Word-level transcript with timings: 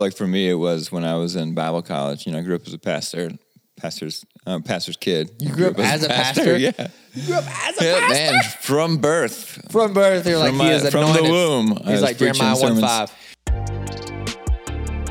Like 0.00 0.16
for 0.16 0.26
me, 0.26 0.48
it 0.48 0.54
was 0.54 0.92
when 0.92 1.04
I 1.04 1.16
was 1.16 1.34
in 1.34 1.54
Bible 1.54 1.82
college. 1.82 2.24
You 2.26 2.32
know, 2.32 2.38
I 2.38 2.42
grew 2.42 2.54
up 2.54 2.66
as 2.66 2.72
a 2.72 2.78
pastor, 2.78 3.30
pastor's 3.76 4.24
um, 4.46 4.62
pastor's 4.62 4.96
kid. 4.96 5.30
You 5.40 5.50
grew 5.50 5.68
up 5.68 5.78
as 5.78 6.04
a 6.04 6.08
pastor? 6.08 6.56
Yeah, 6.56 6.70
You 7.14 7.26
grew 7.26 7.34
up 7.34 7.44
as 7.66 7.80
a 7.80 7.84
yeah, 7.84 7.98
pastor 8.00 8.14
man, 8.14 8.42
from 8.60 8.98
birth, 8.98 9.70
from 9.72 9.92
birth. 9.92 10.24
You're 10.26 10.38
like 10.38 10.50
from, 10.50 10.60
he 10.60 10.70
is 10.70 10.88
from 10.90 11.12
the 11.14 11.24
womb. 11.24 11.76
He's 11.84 12.00
like 12.02 12.16
Jeremiah 12.16 12.56
one 12.56 12.76
sermons. 12.76 12.80
five. 12.80 13.12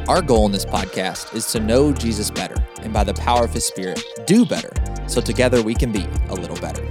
Our 0.08 0.22
goal 0.22 0.46
in 0.46 0.54
this 0.54 0.64
podcast 0.64 1.36
is 1.36 1.46
to 1.52 1.60
know 1.60 1.92
Jesus 1.92 2.32
better, 2.32 2.56
and 2.82 2.94
by 2.94 3.04
the 3.04 3.14
power 3.14 3.44
of 3.44 3.52
His 3.54 3.66
Spirit, 3.66 4.02
do 4.26 4.46
better. 4.46 4.72
So 5.08 5.20
together 5.20 5.62
we 5.62 5.76
can 5.76 5.92
be 5.92 6.06
a 6.30 6.34
little 6.34 6.56
better. 6.62 6.82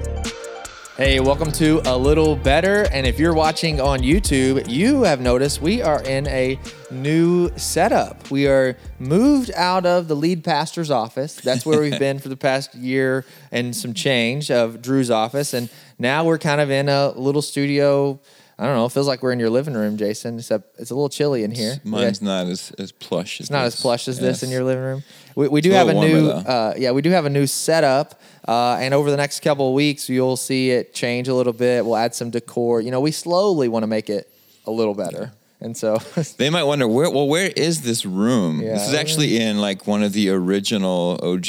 Hey, 0.96 1.20
welcome 1.20 1.52
to 1.52 1.82
A 1.84 1.94
Little 1.96 2.34
Better. 2.36 2.84
And 2.90 3.06
if 3.06 3.18
you're 3.18 3.34
watching 3.34 3.82
on 3.82 3.98
YouTube, 4.00 4.66
you 4.66 5.02
have 5.02 5.20
noticed 5.20 5.60
we 5.60 5.82
are 5.82 6.02
in 6.02 6.26
a 6.28 6.58
new 6.90 7.50
setup. 7.58 8.30
We 8.30 8.46
are 8.46 8.78
moved 8.98 9.50
out 9.54 9.84
of 9.84 10.08
the 10.08 10.14
lead 10.16 10.42
pastor's 10.42 10.90
office. 10.90 11.34
That's 11.36 11.66
where 11.66 11.82
we've 11.82 11.98
been 11.98 12.18
for 12.18 12.30
the 12.30 12.36
past 12.36 12.74
year 12.74 13.26
and 13.52 13.76
some 13.76 13.92
change 13.92 14.50
of 14.50 14.80
Drew's 14.80 15.10
office. 15.10 15.52
And 15.52 15.68
now 15.98 16.24
we're 16.24 16.38
kind 16.38 16.62
of 16.62 16.70
in 16.70 16.88
a 16.88 17.10
little 17.10 17.42
studio. 17.42 18.18
I 18.58 18.64
don't 18.64 18.74
know. 18.74 18.86
It 18.86 18.92
feels 18.92 19.06
like 19.06 19.22
we're 19.22 19.32
in 19.32 19.38
your 19.38 19.50
living 19.50 19.74
room, 19.74 19.98
Jason, 19.98 20.38
except 20.38 20.80
it's 20.80 20.90
a 20.90 20.94
little 20.94 21.10
chilly 21.10 21.44
in 21.44 21.50
here. 21.50 21.74
Mine's 21.84 22.22
Yeah. 22.22 22.28
not 22.28 22.46
as, 22.46 22.72
as 22.78 22.90
plush. 22.90 23.38
It's 23.38 23.50
not 23.50 23.66
as 23.66 23.78
plush 23.78 24.08
as 24.08 24.18
this 24.18 24.42
in 24.42 24.48
your 24.48 24.64
living 24.64 24.82
room. 24.84 25.02
We, 25.36 25.46
we 25.48 25.60
do 25.60 25.70
have 25.70 25.88
a 25.88 25.94
new, 25.94 26.28
uh, 26.30 26.74
yeah, 26.76 26.90
we 26.90 27.02
do 27.02 27.10
have 27.10 27.26
a 27.26 27.30
new 27.30 27.46
setup. 27.46 28.20
Uh, 28.48 28.78
and 28.80 28.92
over 28.94 29.10
the 29.10 29.16
next 29.16 29.40
couple 29.40 29.68
of 29.68 29.74
weeks, 29.74 30.08
you'll 30.08 30.36
see 30.36 30.70
it 30.70 30.94
change 30.94 31.28
a 31.28 31.34
little 31.34 31.52
bit. 31.52 31.84
We'll 31.84 31.96
add 31.96 32.14
some 32.14 32.30
decor. 32.30 32.80
You 32.80 32.90
know, 32.90 33.00
we 33.00 33.10
slowly 33.12 33.68
want 33.68 33.82
to 33.84 33.86
make 33.86 34.08
it 34.10 34.28
a 34.66 34.70
little 34.70 34.94
better. 34.94 35.32
And 35.60 35.76
so, 35.76 35.96
They 36.38 36.48
might 36.50 36.64
wonder 36.64 36.86
where. 36.86 37.10
Well, 37.10 37.26
where 37.28 37.50
is 37.56 37.82
this 37.82 38.04
room? 38.06 38.60
Yeah. 38.60 38.74
This 38.74 38.88
is 38.88 38.94
actually 38.94 39.38
in 39.38 39.58
like 39.60 39.86
one 39.86 40.02
of 40.02 40.12
the 40.12 40.28
original 40.30 41.18
OG 41.22 41.48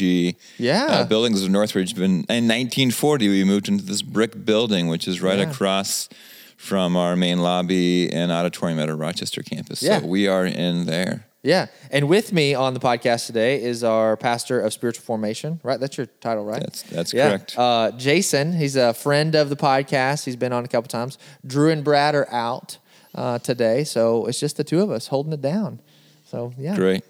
Yeah. 0.58 0.86
uh, 0.90 1.04
buildings 1.06 1.44
of 1.44 1.50
Northridge. 1.50 1.94
In 1.98 2.20
1940, 2.28 3.30
we 3.30 3.44
moved 3.44 3.68
into 3.68 3.84
this 3.84 4.02
brick 4.02 4.46
building, 4.46 4.88
which 4.88 5.08
is 5.08 5.22
right 5.22 5.40
Yeah. 5.40 5.50
across 5.52 6.10
from 6.58 6.96
our 6.98 7.16
main 7.16 7.40
lobby 7.40 8.12
and 8.12 8.32
auditorium 8.32 8.80
at 8.80 8.90
our 8.90 8.96
Rochester 8.96 9.44
campus. 9.44 9.84
Yeah. 9.84 10.00
So 10.00 10.08
we 10.08 10.28
are 10.28 10.46
in 10.46 10.86
there. 10.86 11.27
Yeah. 11.44 11.68
And 11.92 12.10
with 12.10 12.34
me 12.34 12.54
on 12.54 12.74
the 12.74 12.80
podcast 12.80 13.26
today 13.28 13.62
is 13.62 13.84
our 13.84 14.18
pastor 14.18 14.60
of 14.60 14.74
spiritual 14.74 15.04
formation, 15.04 15.60
right? 15.64 15.80
That's 15.80 15.98
your 15.98 16.08
title, 16.08 16.44
right? 16.46 16.60
That's 16.62 16.82
that's 16.84 17.14
Yeah. 17.14 17.30
correct. 17.30 17.56
Uh, 17.58 17.92
Jason, 17.92 18.54
he's 18.54 18.76
a 18.76 18.94
friend 18.94 19.36
of 19.36 19.50
the 19.50 19.56
podcast. 19.56 20.26
He's 20.26 20.36
been 20.36 20.54
on 20.54 20.66
a 20.66 20.68
couple 20.68 20.88
times. 20.90 21.18
Drew 21.46 21.70
and 21.72 21.84
Brad 21.84 22.16
are 22.16 22.32
out 22.34 22.78
uh, 23.16 23.40
today, 23.40 23.84
so 23.84 24.26
it's 24.26 24.40
just 24.40 24.58
the 24.58 24.64
two 24.64 24.82
of 24.82 24.92
us 24.92 25.08
holding 25.08 25.34
it 25.34 25.42
down. 25.42 25.80
So 26.26 26.54
yeah, 26.58 26.76
Great. 26.76 27.04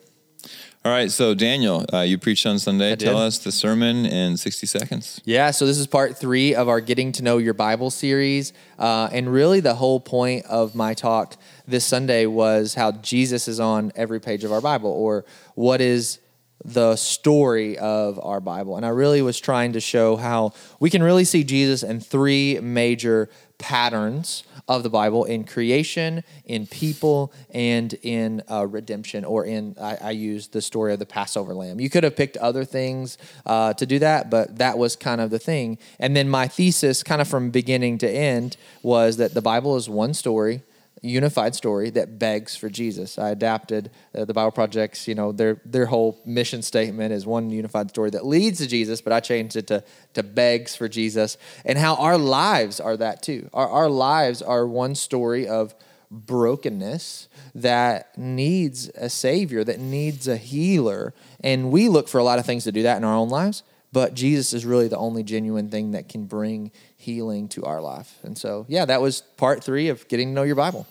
All 0.88 0.94
right, 0.94 1.12
so 1.12 1.34
Daniel, 1.34 1.86
uh, 1.92 2.00
you 2.00 2.18
preached 2.18 2.46
on 2.46 2.60
Sunday. 2.60 2.94
I 2.94 2.96
Tell 2.96 3.18
did. 3.18 3.24
us 3.24 3.40
the 3.40 3.52
sermon 3.52 4.06
in 4.06 4.38
60 4.38 4.66
seconds. 4.68 5.20
Yeah, 5.26 5.52
so 5.52 5.66
this 5.66 5.78
is 5.78 5.86
part 5.86 6.18
three 6.18 6.56
of 6.56 6.70
our 6.70 6.80
Getting 6.80 7.12
to 7.12 7.24
Know 7.24 7.40
Your 7.40 7.54
Bible 7.54 7.90
series. 7.90 8.54
Uh, 8.80 9.10
and 9.12 9.30
really, 9.30 9.60
the 9.60 9.76
whole 9.76 10.00
point 10.00 10.46
of 10.46 10.76
my 10.76 10.94
talk 10.94 11.36
this 11.68 11.84
Sunday 11.84 12.26
was 12.26 12.74
how 12.74 12.94
Jesus 12.94 13.50
is 13.50 13.60
on 13.60 13.92
every 13.98 14.22
page 14.22 14.46
of 14.46 14.54
our 14.54 14.62
Bible, 14.62 14.90
or 14.90 15.26
what 15.56 15.82
is 15.82 16.20
the 16.64 16.96
story 16.96 17.78
of 17.78 18.18
our 18.24 18.40
Bible. 18.40 18.78
And 18.78 18.86
I 18.86 18.90
really 18.90 19.22
was 19.22 19.42
trying 19.42 19.74
to 19.74 19.82
show 19.82 20.16
how 20.16 20.54
we 20.80 20.90
can 20.90 21.04
really 21.04 21.26
see 21.26 21.44
Jesus 21.44 21.84
in 21.84 22.00
three 22.00 22.62
major 22.62 23.30
patterns 23.58 24.44
of 24.68 24.84
the 24.84 24.90
Bible 24.90 25.24
in 25.24 25.44
creation, 25.44 26.24
in 26.46 26.68
people, 26.68 27.32
and 27.52 27.94
in 28.04 28.42
uh, 28.52 28.68
redemption, 28.68 29.24
or 29.24 29.46
in, 29.46 29.76
I, 29.80 29.98
I 30.02 30.12
use 30.12 30.48
the 30.50 30.62
story 30.62 30.94
of 30.94 31.00
the 31.00 31.06
Passover 31.06 31.54
lamb. 31.54 31.80
You 31.80 31.90
could 31.90 32.04
have 32.04 32.16
picked 32.16 32.38
other 32.38 32.66
things 32.66 33.18
uh, 33.46 33.74
to 33.74 33.86
do 33.86 34.00
that, 34.00 34.30
but 34.30 34.58
that 34.58 34.78
was 34.78 34.96
kind 34.96 35.22
of 35.22 35.30
the 35.30 35.40
thing. 35.40 35.78
And 36.00 36.16
then 36.16 36.30
my 36.30 36.48
thesis, 36.48 37.04
kind 37.04 37.22
of 37.22 37.28
from 37.28 37.50
beginning 37.50 37.98
to 38.00 38.10
end, 38.10 38.58
was 38.84 39.18
that 39.18 39.34
the 39.34 39.42
Bible 39.42 39.76
is 39.78 39.90
one 39.90 40.14
story. 40.14 40.64
Unified 41.08 41.56
story 41.56 41.90
that 41.92 42.20
begs 42.20 42.56
for 42.56 42.70
Jesus. 42.70 43.18
I 43.18 43.30
adapted 43.30 43.92
uh, 44.14 44.26
the 44.26 44.34
Bible 44.34 44.52
Project's, 44.52 45.08
you 45.08 45.16
know, 45.16 45.32
their 45.32 45.62
their 45.64 45.86
whole 45.86 46.20
mission 46.26 46.62
statement 46.62 47.14
is 47.14 47.26
one 47.26 47.50
unified 47.50 47.90
story 47.90 48.10
that 48.10 48.26
leads 48.26 48.60
to 48.60 48.68
Jesus, 48.68 49.02
but 49.02 49.14
I 49.14 49.20
changed 49.20 49.56
it 49.56 49.68
to 49.68 49.84
to 50.14 50.24
begs 50.24 50.76
for 50.76 50.88
Jesus, 50.88 51.38
and 51.66 51.78
how 51.78 51.96
our 51.96 52.18
lives 52.18 52.80
are 52.80 52.98
that 52.98 53.24
too. 53.24 53.50
Our 53.54 53.70
our 53.70 53.90
lives 53.90 54.42
are 54.42 54.68
one 54.68 54.96
story 54.96 55.48
of 55.48 55.74
brokenness 56.12 57.28
that 57.56 58.18
needs 58.18 58.90
a 58.90 59.10
savior, 59.10 59.64
that 59.64 59.80
needs 59.80 60.28
a 60.28 60.38
healer, 60.38 61.14
and 61.42 61.72
we 61.72 61.90
look 61.90 62.08
for 62.08 62.18
a 62.18 62.24
lot 62.24 62.40
of 62.40 62.46
things 62.46 62.66
to 62.66 62.72
do 62.72 62.84
that 62.84 62.98
in 62.98 63.04
our 63.04 63.16
own 63.16 63.30
lives. 63.30 63.64
But 63.94 64.14
Jesus 64.14 64.54
is 64.54 64.66
really 64.66 64.90
the 64.90 64.98
only 64.98 65.24
genuine 65.24 65.70
thing 65.70 65.92
that 65.92 66.10
can 66.10 66.26
bring 66.26 66.72
healing 66.98 67.48
to 67.50 67.64
our 67.64 67.82
life. 67.82 68.20
And 68.22 68.38
so, 68.38 68.66
yeah, 68.68 68.84
that 68.86 69.02
was 69.02 69.22
part 69.38 69.64
three 69.64 69.88
of 69.88 70.08
getting 70.10 70.30
to 70.30 70.34
know 70.34 70.44
your 70.44 70.56
Bible. 70.56 70.86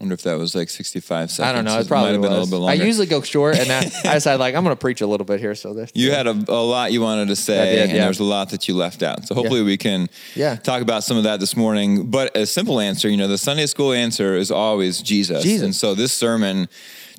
Wonder 0.00 0.14
if 0.14 0.22
that 0.22 0.36
was 0.36 0.54
like 0.54 0.68
65 0.68 1.30
seconds. 1.30 1.40
I 1.40 1.52
don't 1.52 1.64
know. 1.64 1.74
It 1.74 1.78
might 1.78 1.88
probably 1.88 2.12
have 2.12 2.20
been 2.20 2.30
a 2.30 2.34
little 2.34 2.50
bit 2.50 2.56
longer. 2.56 2.82
I 2.82 2.84
usually 2.86 3.06
go 3.06 3.22
short, 3.22 3.56
and 3.56 3.72
I, 3.72 3.78
I 4.10 4.14
decided 4.14 4.40
like 4.40 4.54
I'm 4.54 4.62
going 4.62 4.76
to 4.76 4.80
preach 4.80 5.00
a 5.00 5.06
little 5.06 5.24
bit 5.24 5.40
here. 5.40 5.54
So 5.54 5.72
this 5.72 5.90
You 5.94 6.12
had 6.12 6.26
a, 6.26 6.32
a 6.48 6.62
lot 6.62 6.92
you 6.92 7.00
wanted 7.00 7.28
to 7.28 7.36
say, 7.36 7.76
did, 7.76 7.82
and 7.82 7.92
yeah. 7.92 7.98
there 8.00 8.08
was 8.08 8.20
a 8.20 8.24
lot 8.24 8.50
that 8.50 8.68
you 8.68 8.74
left 8.74 9.02
out. 9.02 9.26
So 9.26 9.34
hopefully 9.34 9.62
we 9.62 9.76
can 9.76 10.08
Yeah. 10.34 10.56
talk 10.56 10.82
about 10.82 11.02
some 11.04 11.16
of 11.16 11.24
that 11.24 11.40
this 11.40 11.56
morning. 11.56 12.10
But 12.10 12.36
a 12.36 12.46
simple 12.46 12.78
answer, 12.78 13.08
you 13.08 13.16
know, 13.16 13.28
the 13.28 13.38
Sunday 13.38 13.66
school 13.66 13.92
answer 13.92 14.36
is 14.36 14.50
always 14.50 15.00
Jesus. 15.00 15.42
Jesus. 15.42 15.64
And 15.64 15.74
so 15.74 15.94
this 15.94 16.12
sermon, 16.12 16.68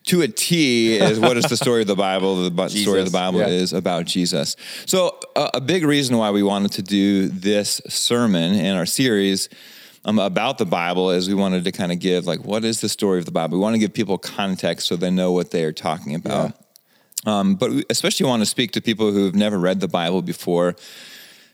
to 0.06 0.22
a 0.22 0.28
T, 0.28 0.98
is 0.98 1.20
what 1.20 1.36
is 1.36 1.46
the 1.46 1.58
story 1.58 1.82
of 1.82 1.88
the 1.88 1.96
Bible? 1.96 2.50
The 2.50 2.70
story 2.70 3.00
of 3.00 3.06
the 3.06 3.12
Bible 3.12 3.40
yeah. 3.40 3.48
is 3.48 3.74
about 3.74 4.06
Jesus. 4.06 4.56
So 4.86 5.18
a, 5.36 5.52
a 5.56 5.62
big 5.62 5.84
reason 5.84 6.16
why 6.18 6.30
we 6.30 6.44
wanted 6.44 6.74
to 6.74 6.84
do 6.84 7.28
this 7.28 7.82
sermon 7.88 8.54
in 8.54 8.76
our 8.76 8.86
series 8.86 9.50
um, 10.08 10.20
about 10.20 10.58
the 10.58 10.66
Bible 10.66 11.12
is 11.12 11.28
we 11.28 11.34
wanted 11.34 11.66
to 11.66 11.72
kind 11.72 11.92
of 11.92 12.00
give 12.00 12.26
like 12.26 12.44
what 12.46 12.64
is 12.64 12.80
the 12.80 12.90
story 12.90 13.20
of 13.20 13.26
the 13.26 13.32
Bible. 13.32 13.58
We 13.58 13.62
want 13.62 13.76
to 13.76 13.80
give 13.80 13.94
people 13.94 14.18
context 14.18 14.88
so 14.88 14.96
they 14.96 15.12
know 15.12 15.34
what 15.34 15.52
they 15.52 15.66
are 15.66 15.74
talking 15.74 16.16
about. 16.16 16.54
Um, 17.26 17.56
but 17.56 17.70
we 17.72 17.84
especially 17.90 18.26
want 18.26 18.42
to 18.42 18.46
speak 18.46 18.72
to 18.72 18.82
people 18.82 19.12
who've 19.12 19.36
never 19.36 19.60
read 19.60 19.82
the 19.82 19.88
Bible 19.90 20.22
before. 20.22 20.78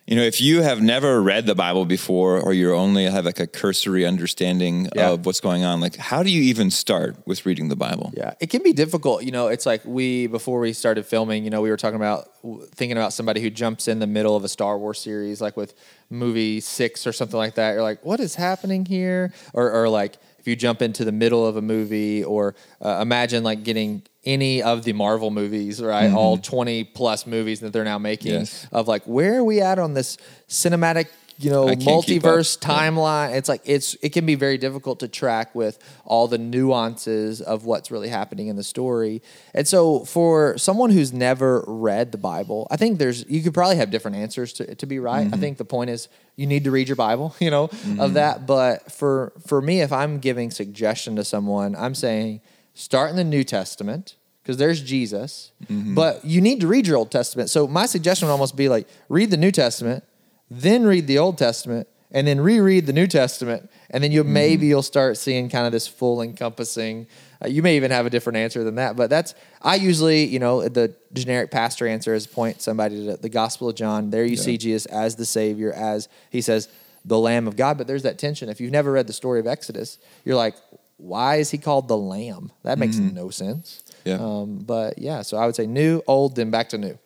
You 0.05 0.17
know, 0.17 0.21
if 0.23 0.41
you 0.41 0.63
have 0.63 0.81
never 0.81 1.21
read 1.21 1.45
the 1.45 1.55
Bible 1.55 1.85
before, 1.85 2.37
or 2.41 2.53
you 2.53 2.73
only 2.75 3.05
have 3.05 3.23
like 3.23 3.39
a 3.39 3.47
cursory 3.47 4.05
understanding 4.05 4.89
Yeah. 4.93 5.11
of 5.11 5.25
what's 5.25 5.39
going 5.39 5.63
on, 5.63 5.79
like 5.79 5.95
how 5.95 6.23
do 6.23 6.29
you 6.29 6.41
even 6.43 6.71
start 6.71 7.15
with 7.25 7.45
reading 7.45 7.69
the 7.69 7.77
Bible? 7.77 8.11
Yeah, 8.15 8.33
it 8.41 8.49
can 8.49 8.61
be 8.63 8.73
difficult. 8.73 9.23
You 9.23 9.31
know, 9.31 9.47
it's 9.47 9.65
like 9.65 9.81
we 9.85 10.27
before 10.27 10.59
we 10.59 10.73
started 10.73 11.05
filming. 11.05 11.45
You 11.45 11.51
know, 11.51 11.61
we 11.61 11.69
were 11.69 11.77
talking 11.77 11.95
about 11.95 12.29
thinking 12.75 12.97
about 12.97 13.13
somebody 13.13 13.39
who 13.41 13.49
jumps 13.49 13.87
in 13.87 13.99
the 13.99 14.07
middle 14.07 14.35
of 14.35 14.43
a 14.43 14.49
Star 14.49 14.77
Wars 14.77 14.99
series, 14.99 15.39
like 15.39 15.55
with 15.55 15.73
movie 16.09 16.59
six 16.59 17.07
or 17.07 17.13
something 17.13 17.37
like 17.37 17.55
that. 17.55 17.71
You're 17.71 17.81
like, 17.81 18.03
what 18.03 18.19
is 18.19 18.35
happening 18.35 18.85
here? 18.85 19.31
Or, 19.53 19.71
or 19.71 19.87
like 19.87 20.17
if 20.37 20.47
you 20.49 20.57
jump 20.57 20.81
into 20.81 21.05
the 21.05 21.13
middle 21.13 21.47
of 21.47 21.55
a 21.55 21.61
movie, 21.61 22.25
or 22.25 22.55
uh, 22.81 22.99
imagine 23.01 23.43
like 23.45 23.63
getting 23.63 24.03
any 24.25 24.61
of 24.63 24.84
the 24.84 24.94
Marvel 24.94 25.31
movies, 25.31 25.81
right? 25.81 26.11
All 26.11 26.38
twenty 26.38 26.84
plus 26.84 27.28
movies 27.28 27.59
that 27.61 27.73
they're 27.73 27.84
now 27.84 27.97
making 28.00 28.31
Yes. 28.34 28.67
of 28.72 28.88
like 28.88 29.03
where 29.03 29.39
are 29.39 29.44
we 29.44 29.59
at 29.61 29.79
on 29.79 29.94
this 29.94 30.17
cinematic 30.47 31.07
you 31.39 31.50
know 31.50 31.67
I 31.67 31.75
can't 31.75 32.06
keep 32.06 32.23
up. 32.23 32.29
multiverse 32.35 32.57
Yeah. 32.62 32.69
timeline 32.69 33.33
it's 33.35 33.50
like 33.50 33.62
it's 33.66 33.95
it 34.03 34.09
can 34.13 34.23
be 34.23 34.35
very 34.35 34.59
difficult 34.59 35.00
to 35.00 35.07
track 35.07 35.56
with 35.56 35.79
all 36.06 36.28
the 36.28 36.38
nuances 36.38 37.41
of 37.41 37.66
what's 37.66 37.89
really 37.89 38.07
happening 38.09 38.47
in 38.50 38.56
the 38.56 38.63
story 38.63 39.22
and 39.56 39.67
so 39.67 40.06
for 40.06 40.56
someone 40.59 40.91
who's 40.91 41.12
never 41.12 41.63
read 41.66 42.12
the 42.12 42.19
bible 42.19 42.67
i 42.69 42.78
think 42.78 43.00
there's 43.00 43.28
you 43.28 43.41
could 43.41 43.53
probably 43.53 43.78
have 43.78 43.89
different 43.89 44.16
answers 44.17 44.53
to, 44.53 44.75
to 44.75 44.85
be 44.85 45.00
right 45.00 45.25
Mm-hmm. 45.25 45.33
i 45.33 45.38
think 45.38 45.57
the 45.57 45.66
point 45.66 45.89
is 45.89 46.07
you 46.35 46.45
need 46.45 46.66
to 46.66 46.72
read 46.72 46.88
your 46.88 46.95
bible 46.97 47.35
you 47.39 47.50
know 47.50 47.69
of 48.00 48.13
that 48.13 48.45
but 48.45 48.91
for 48.91 49.33
for 49.47 49.59
me 49.59 49.81
if 49.81 49.91
i'm 49.91 50.19
giving 50.19 50.51
suggestion 50.51 51.16
to 51.16 51.23
someone 51.23 51.75
i'm 51.75 51.95
saying 51.95 52.41
start 52.73 53.09
in 53.09 53.16
the 53.16 53.23
new 53.23 53.44
testament 53.44 54.16
because 54.41 54.57
there's 54.57 54.81
Jesus, 54.81 55.51
Mm-hmm. 55.68 55.95
but 55.95 56.25
you 56.25 56.42
need 56.42 56.59
to 56.62 56.68
read 56.68 56.86
your 56.88 56.97
Old 56.97 57.12
Testament. 57.12 57.50
So 57.50 57.68
my 57.68 57.86
suggestion 57.86 58.27
would 58.27 58.33
almost 58.33 58.56
be 58.57 58.68
like 58.68 58.88
read 59.07 59.31
the 59.31 59.38
New 59.38 59.51
Testament, 59.51 60.03
then 60.51 60.83
read 60.86 61.07
the 61.07 61.18
Old 61.18 61.38
Testament, 61.38 61.88
and 62.12 62.27
then 62.27 62.39
reread 62.42 62.86
the 62.86 62.94
New 62.94 63.07
Testament, 63.07 63.71
and 63.89 64.03
then 64.03 64.12
you 64.12 64.24
Mm-hmm. 64.24 64.33
maybe 64.33 64.68
you'll 64.68 64.81
start 64.83 65.18
seeing 65.18 65.50
kind 65.50 65.65
of 65.65 65.71
this 65.71 65.88
full 65.88 66.21
encompassing. 66.21 67.07
Uh, 67.44 67.47
you 67.47 67.63
may 67.63 67.75
even 67.77 67.89
have 67.92 68.06
a 68.06 68.09
different 68.09 68.38
answer 68.38 68.63
than 68.63 68.75
that, 68.75 68.95
but 68.95 69.09
that's 69.09 69.33
I 69.62 69.75
usually 69.75 70.25
you 70.25 70.39
know 70.39 70.68
the 70.68 70.94
generic 71.13 71.50
pastor 71.50 71.88
answer 71.88 72.13
is 72.13 72.27
point 72.27 72.62
somebody 72.62 73.06
to 73.06 73.18
the 73.18 73.30
Gospel 73.30 73.69
of 73.69 73.75
John. 73.75 74.09
There 74.09 74.25
you 74.25 74.36
see 74.36 74.57
Jesus 74.57 74.86
as 74.88 75.15
the 75.15 75.25
Savior, 75.25 75.71
as 75.74 76.07
he 76.30 76.42
says 76.42 76.68
the 77.06 77.18
Lamb 77.18 77.47
of 77.47 77.56
God. 77.56 77.77
But 77.77 77.88
there's 77.88 78.03
that 78.03 78.19
tension. 78.19 78.47
If 78.50 78.59
you've 78.62 78.71
never 78.71 78.92
read 78.92 79.07
the 79.07 79.13
story 79.13 79.39
of 79.39 79.47
Exodus, 79.47 79.97
you're 80.25 80.36
like, 80.36 80.56
why 80.98 81.36
is 81.38 81.51
he 81.51 81.57
called 81.57 81.88
the 81.88 81.98
Lamb? 81.98 82.51
That 82.63 82.78
makes 82.78 82.98
no 82.98 83.30
sense. 83.30 83.84
Yeah. 84.06 84.16
Um, 84.16 84.60
but 84.60 84.98
yeah, 84.98 85.22
so 85.22 85.38
I 85.38 85.45
would 85.45 85.56
say 85.56 85.66
new, 85.68 86.01
old, 86.07 86.36
then 86.36 86.51
back 86.51 86.69
to 86.69 86.78
new. 86.78 86.98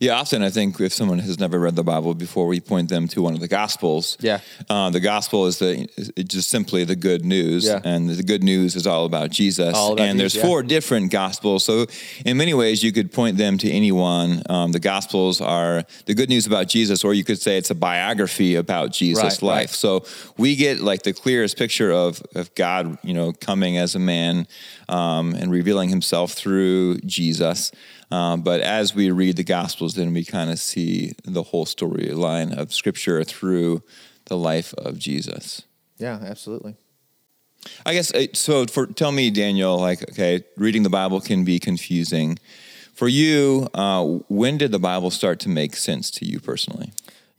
Yeah, 0.00 0.12
often 0.18 0.42
I 0.42 0.50
think 0.50 0.80
if 0.80 0.92
someone 0.92 1.18
has 1.20 1.38
never 1.38 1.58
read 1.58 1.76
the 1.76 1.82
Bible 1.84 2.14
before, 2.14 2.46
we 2.46 2.60
point 2.60 2.88
them 2.88 3.08
to 3.08 3.22
one 3.22 3.34
of 3.34 3.40
the 3.40 3.48
Gospels. 3.48 4.16
Yeah. 4.20 4.40
uh, 4.68 4.90
the 4.90 5.00
Gospel 5.00 5.46
is 5.46 5.58
the 5.58 5.88
is 5.96 6.10
just 6.24 6.50
simply 6.50 6.84
the 6.84 6.96
good 6.96 7.24
news, 7.24 7.64
Yeah. 7.64 7.80
and 7.84 8.08
the 8.10 8.22
good 8.22 8.42
news 8.42 8.76
is 8.76 8.86
all 8.86 9.04
about 9.06 9.30
Jesus. 9.30 9.74
All 9.74 9.92
about 9.94 10.06
and 10.06 10.18
there's 10.20 10.32
Jesus, 10.32 10.44
yeah. 10.44 10.50
four 10.50 10.62
different 10.62 11.10
Gospels, 11.10 11.64
so 11.64 11.86
in 12.24 12.36
many 12.36 12.54
ways 12.54 12.82
you 12.82 12.92
could 12.92 13.12
point 13.12 13.36
them 13.38 13.58
to 13.58 13.70
anyone. 13.70 14.42
Um, 14.48 14.72
the 14.72 14.80
Gospels 14.80 15.40
are 15.40 15.84
the 16.06 16.14
good 16.14 16.28
news 16.28 16.46
about 16.46 16.68
Jesus, 16.68 17.04
or 17.04 17.14
you 17.14 17.24
could 17.24 17.40
say 17.40 17.56
it's 17.58 17.70
a 17.70 17.74
biography 17.74 18.54
about 18.56 18.92
Jesus' 18.92 19.22
Right, 19.22 19.42
life. 19.42 19.58
right. 19.58 19.70
So 19.70 20.04
we 20.36 20.56
get 20.56 20.80
like 20.80 21.02
the 21.02 21.12
clearest 21.12 21.56
picture 21.56 21.90
of 21.92 22.22
of 22.34 22.54
God, 22.54 22.98
you 23.02 23.14
know, 23.14 23.32
coming 23.32 23.78
as 23.78 23.94
a 23.94 23.98
man 23.98 24.46
um, 24.88 25.34
and 25.34 25.50
revealing 25.50 25.88
Himself 25.88 26.32
through 26.32 26.98
Jesus. 27.00 27.70
Um, 28.14 28.42
but 28.42 28.60
as 28.60 28.94
we 28.94 29.10
read 29.10 29.36
the 29.36 29.42
Gospels, 29.42 29.94
then 29.94 30.12
we 30.12 30.24
kind 30.24 30.48
of 30.48 30.60
see 30.60 31.14
the 31.24 31.42
whole 31.42 31.66
storyline 31.66 32.56
of 32.56 32.72
Scripture 32.72 33.24
through 33.24 33.82
the 34.26 34.36
life 34.36 34.72
of 34.74 34.98
Jesus. 34.98 35.62
Yeah, 35.98 36.20
absolutely. 36.22 36.76
I 37.84 37.92
guess 37.92 38.14
uh, 38.14 38.26
so. 38.32 38.66
For 38.66 38.86
tell 38.86 39.10
me, 39.10 39.30
Daniel, 39.30 39.78
like 39.78 40.08
okay, 40.10 40.44
reading 40.56 40.84
the 40.84 40.90
Bible 40.90 41.20
can 41.20 41.44
be 41.44 41.58
confusing. 41.58 42.38
For 42.92 43.08
you, 43.08 43.68
uh, 43.74 44.04
when 44.28 44.58
did 44.58 44.70
the 44.70 44.78
Bible 44.78 45.10
start 45.10 45.40
to 45.40 45.48
make 45.48 45.74
sense 45.74 46.08
to 46.12 46.24
you 46.24 46.38
personally? 46.38 46.92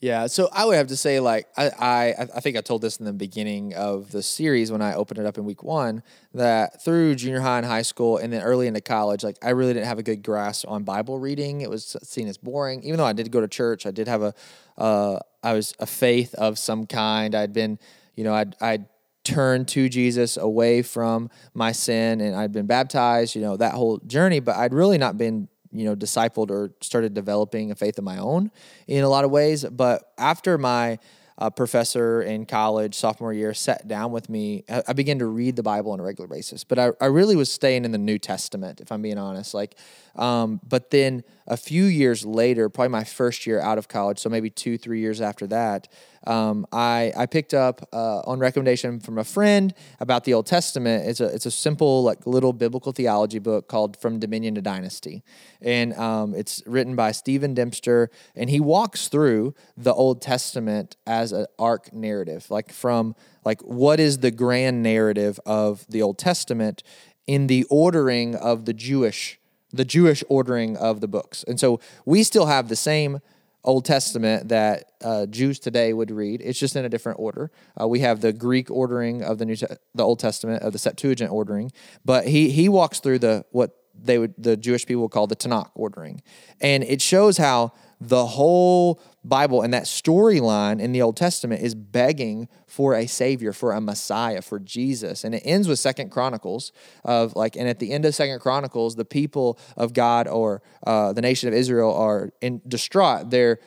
Yeah, 0.06 0.28
so 0.28 0.50
I 0.54 0.66
would 0.66 0.76
have 0.76 0.86
to 0.90 0.98
say, 0.98 1.20
like, 1.20 1.48
I, 1.58 1.70
I, 1.80 2.28
I 2.36 2.40
think 2.40 2.58
I 2.58 2.62
told 2.62 2.84
this 2.84 2.98
in 2.98 3.06
the 3.06 3.12
beginning 3.12 3.74
of 3.74 4.12
the 4.12 4.22
series 4.22 4.72
when 4.72 4.80
I 4.80 4.94
opened 4.94 5.18
it 5.18 5.26
up 5.26 5.40
in 5.40 5.46
week 5.46 5.64
one 5.64 6.04
that 6.36 6.84
through 6.86 7.16
junior 7.16 7.40
high 7.40 7.58
and 7.58 7.66
high 7.66 7.82
school 7.82 8.18
and 8.18 8.32
then 8.32 8.44
early 8.44 8.68
into 8.68 8.82
college, 8.82 9.24
like, 9.24 9.36
I 9.42 9.50
really 9.50 9.74
didn't 9.74 9.88
have 9.88 9.98
a 9.98 10.04
good 10.04 10.22
grasp 10.22 10.68
on 10.68 10.84
Bible 10.84 11.18
reading. 11.18 11.62
It 11.62 11.72
was 11.72 11.98
seen 12.04 12.28
as 12.28 12.38
boring, 12.38 12.84
even 12.84 12.98
though 12.98 13.06
I 13.06 13.14
did 13.14 13.32
go 13.32 13.42
to 13.42 13.48
church. 13.48 13.88
I 13.88 13.90
did 13.90 14.08
have 14.08 14.22
a, 14.22 14.36
uh, 14.78 15.18
I 15.42 15.54
was 15.54 15.74
a 15.80 15.88
faith 15.88 16.36
of 16.36 16.60
some 16.60 16.86
kind. 16.86 17.34
I'd 17.34 17.52
been, 17.52 17.80
you 18.14 18.26
know, 18.26 18.36
I'd, 18.36 18.56
I'd 18.62 18.86
turned 19.24 19.68
to 19.70 19.90
Jesus 19.90 20.38
away 20.38 20.84
from 20.84 21.32
my 21.56 21.72
sin 21.72 22.22
and 22.22 22.36
I'd 22.36 22.52
been 22.52 22.68
baptized, 22.68 23.34
you 23.34 23.42
know, 23.42 23.58
that 23.58 23.74
whole 23.74 23.98
journey, 24.06 24.40
but 24.40 24.56
I'd 24.56 24.72
really 24.72 25.00
not 25.00 25.18
been 25.18 25.48
you 25.78 25.86
know, 25.86 25.96
discipled 25.96 26.50
or 26.50 26.72
started 26.82 27.14
developing 27.14 27.72
a 27.72 27.76
faith 27.76 27.98
of 27.98 28.04
my 28.04 28.18
own 28.18 28.52
in 28.88 29.04
a 29.04 29.10
lot 29.10 29.26
of 29.26 29.32
ways. 29.32 29.66
But 29.66 30.12
after 30.18 30.58
my 30.58 31.00
uh, 31.38 31.50
professor 31.50 32.22
in 32.22 32.46
college, 32.46 32.96
sophomore 32.96 33.34
year, 33.34 33.54
sat 33.54 33.88
down 33.88 34.12
with 34.12 34.30
me, 34.30 34.64
I, 34.70 34.84
I 34.90 34.94
began 34.94 35.20
to 35.20 35.26
read 35.26 35.56
the 35.58 35.64
Bible 35.64 35.92
on 35.92 36.00
a 36.00 36.04
regular 36.04 36.28
basis. 36.28 36.64
But 36.64 36.80
I, 36.80 36.92
I 37.02 37.08
really 37.08 37.36
was 37.36 37.52
staying 37.52 37.84
in 37.84 37.92
the 37.92 37.98
New 37.98 38.18
Testament, 38.18 38.80
if 38.80 38.92
I'm 38.92 39.02
being 39.02 39.18
honest. 39.18 39.54
Like, 39.54 39.76
um, 40.16 40.62
but 40.68 40.92
then 40.92 41.24
a 41.48 41.58
few 41.58 41.84
years 41.84 42.26
later, 42.26 42.70
probably 42.70 42.90
my 42.90 43.04
first 43.04 43.46
year 43.46 43.60
out 43.60 43.78
of 43.78 43.88
college, 43.90 44.20
so 44.20 44.30
maybe 44.30 44.50
two, 44.50 44.78
three 44.78 45.02
years 45.02 45.20
after 45.20 45.46
that, 45.48 45.90
um, 46.28 46.66
I 46.72 47.12
I 47.16 47.26
picked 47.26 47.54
up 47.54 47.88
uh, 47.94 48.20
on 48.22 48.40
recommendation 48.40 49.00
from 49.00 49.18
a 49.18 49.24
friend 49.24 49.74
about 50.00 50.24
the 50.24 50.34
Old 50.34 50.46
Testament. 50.46 51.08
It's 51.08 51.20
a 51.20 51.26
it's 51.26 51.46
a 51.46 51.52
simple 51.52 52.04
like 52.04 52.26
little 52.26 52.54
biblical 52.54 52.92
theology 52.92 53.40
book 53.40 53.68
called 53.68 53.98
From 53.98 54.20
Dominion 54.20 54.56
to 54.56 54.62
Dynasty, 54.62 55.24
and 55.62 55.94
um, 55.94 56.34
it's 56.34 56.64
written 56.66 56.96
by 56.96 57.12
Stephen 57.12 57.54
Dempster, 57.54 58.10
and 58.36 58.50
he 58.50 58.60
walks 58.60 59.08
through 59.08 59.54
the 59.78 59.94
Old 59.94 60.22
Testament 60.22 60.98
as 61.06 61.32
an 61.32 61.46
arc 61.60 61.94
narrative, 61.94 62.50
like 62.50 62.72
from 62.72 63.16
like 63.44 63.62
what 63.62 64.00
is 64.00 64.20
the 64.20 64.32
grand 64.32 64.82
narrative 64.84 65.40
of 65.46 65.86
the 65.90 66.02
Old 66.02 66.18
Testament 66.18 66.84
in 67.28 67.48
the 67.48 67.66
ordering 67.70 68.36
of 68.36 68.66
the 68.66 68.74
Jewish 68.74 69.40
the 69.72 69.86
Jewish 69.86 70.24
ordering 70.30 70.78
of 70.78 71.02
the 71.02 71.08
books, 71.08 71.44
and 71.44 71.60
so 71.60 71.80
we 72.06 72.24
still 72.24 72.46
have 72.46 72.70
the 72.70 72.76
same. 72.76 73.20
Old 73.66 73.84
Testament 73.84 74.50
that 74.50 74.92
uh, 75.04 75.26
Jews 75.26 75.60
today 75.60 75.92
would 75.92 76.12
read. 76.12 76.42
It's 76.42 76.60
just 76.60 76.76
in 76.76 76.86
a 76.86 76.90
different 76.90 77.20
order. 77.20 77.52
Uh, 77.80 77.88
we 77.88 78.00
have 78.00 78.22
the 78.22 78.32
Greek 78.32 78.70
ordering 78.72 79.24
of 79.24 79.38
the 79.40 79.46
New, 79.46 79.56
Te- 79.56 79.66
the 79.94 80.04
Old 80.04 80.20
Testament 80.20 80.64
of 80.64 80.72
the 80.72 80.80
Septuagint 80.80 81.32
ordering, 81.32 81.72
but 82.04 82.28
he 82.28 82.50
he 82.52 82.70
walks 82.70 83.00
through 83.00 83.20
the 83.20 83.46
what 83.52 83.76
they 84.00 84.18
would 84.18 84.34
the 84.38 84.56
Jewish 84.56 84.86
people 84.86 85.04
would 85.04 85.12
call 85.12 85.28
the 85.28 85.36
Tanakh 85.36 85.72
ordering, 85.74 86.22
and 86.62 86.84
it 86.84 87.02
shows 87.02 87.38
how 87.38 87.74
the 88.02 88.26
whole 88.26 89.02
Bible 89.24 89.62
and 89.62 89.74
that 89.74 89.84
storyline 89.84 90.80
in 90.80 90.92
the 90.92 91.02
Old 91.02 91.18
Testament 91.18 91.62
is 91.62 91.74
begging 91.74 92.48
for 92.68 92.94
a 92.94 93.08
savior, 93.08 93.54
for 93.54 93.72
a 93.72 93.82
Messiah, 93.82 94.42
for 94.42 94.60
Jesus. 94.60 95.24
And 95.24 95.34
it 95.34 95.42
ends 95.46 95.68
with 95.68 95.80
Second 95.80 96.12
Chronicles 96.12 96.72
of 97.04 97.36
like, 97.36 97.56
and 97.56 97.68
at 97.68 97.80
the 97.80 97.92
end 97.92 98.06
of 98.06 98.14
Second 98.14 98.40
Chronicles, 98.40 98.96
the 98.96 99.06
people 99.06 99.58
of 99.78 99.94
God 99.94 100.28
or 100.28 100.62
uh, 100.86 101.14
the 101.14 101.22
nation 101.22 101.48
of 101.48 101.56
Israel 101.56 101.94
are 101.94 102.32
in 102.42 102.62
distraught. 102.68 103.30
They're 103.30 103.60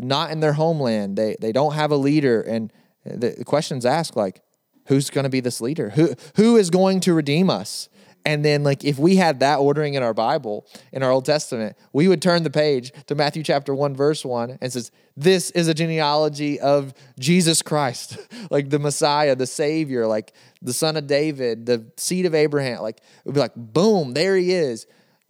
not 0.00 0.30
in 0.30 0.40
their 0.40 0.54
homeland. 0.54 1.16
They 1.16 1.36
they 1.40 1.52
don't 1.52 1.74
have 1.74 1.90
a 1.90 1.96
leader, 1.96 2.40
and 2.40 2.72
the, 3.04 3.44
questions 3.44 3.84
asked 3.84 4.16
like, 4.16 4.40
who's 4.86 5.10
going 5.10 5.24
to 5.24 5.30
be 5.30 5.40
this 5.40 5.60
leader? 5.60 5.90
Who 5.90 6.14
who 6.36 6.56
is 6.56 6.70
going 6.70 7.00
to 7.00 7.14
redeem 7.14 7.50
us? 7.50 7.88
And 8.24 8.44
then, 8.44 8.62
like, 8.62 8.84
if 8.84 8.98
we 8.98 9.16
had 9.16 9.40
that 9.40 9.56
ordering 9.56 9.94
in 9.94 10.02
our 10.02 10.14
Bible, 10.14 10.66
in 10.92 11.02
our 11.02 11.10
Old 11.10 11.24
Testament, 11.24 11.76
we 11.92 12.06
would 12.06 12.22
turn 12.22 12.44
the 12.44 12.50
page 12.50 12.92
to 13.06 13.14
Matthew 13.14 13.42
chapter 13.42 13.74
1, 13.74 13.96
verse 13.96 14.24
1, 14.24 14.58
and 14.60 14.72
says, 14.72 14.92
This 15.16 15.50
is 15.50 15.66
a 15.66 15.74
genealogy 15.74 16.60
of 16.60 16.94
Jesus 17.18 17.62
Christ, 17.62 18.18
like 18.50 18.70
the 18.70 18.78
Messiah, 18.78 19.34
the 19.34 19.46
Savior, 19.46 20.06
like 20.06 20.32
the 20.60 20.72
son 20.72 20.96
of 20.96 21.06
David, 21.06 21.66
the 21.66 21.84
seed 21.96 22.26
of 22.26 22.34
Abraham. 22.34 22.80
Like, 22.82 22.98
it 22.98 23.26
would 23.26 23.34
be 23.34 23.40
like, 23.40 23.56
boom, 23.56 24.14
there 24.14 24.36
he 24.36 24.52
is. 24.52 24.86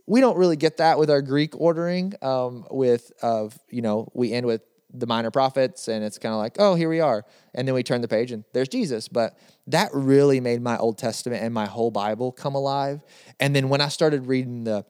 We 0.06 0.20
don't 0.20 0.36
really 0.36 0.56
get 0.56 0.76
that 0.78 0.98
with 0.98 1.10
our 1.10 1.22
Greek 1.22 1.58
ordering, 1.58 2.12
um, 2.20 2.66
with, 2.70 3.12
of, 3.22 3.58
you 3.70 3.80
know, 3.80 4.10
we 4.12 4.32
end 4.32 4.46
with 4.46 4.62
the 4.94 5.06
minor 5.06 5.30
prophets 5.30 5.88
and 5.88 6.04
it's 6.04 6.18
kind 6.18 6.32
of 6.32 6.38
like 6.38 6.56
oh 6.58 6.74
here 6.74 6.88
we 6.88 7.00
are. 7.00 7.24
And 7.54 7.66
then 7.66 7.74
we 7.74 7.82
turn 7.82 8.00
the 8.00 8.08
page 8.08 8.32
and 8.32 8.44
there's 8.52 8.68
jesus. 8.68 9.08
But 9.08 9.38
that 9.66 9.90
really 9.92 10.40
made 10.40 10.62
my 10.62 10.76
old 10.76 10.98
testament 10.98 11.42
and 11.42 11.52
my 11.54 11.66
whole 11.66 11.90
bible 11.90 12.32
come 12.32 12.54
alive. 12.54 13.00
And 13.40 13.54
then 13.54 13.68
when 13.68 13.80
i 13.80 13.88
started 13.88 14.26
reading 14.26 14.64
the 14.64 14.84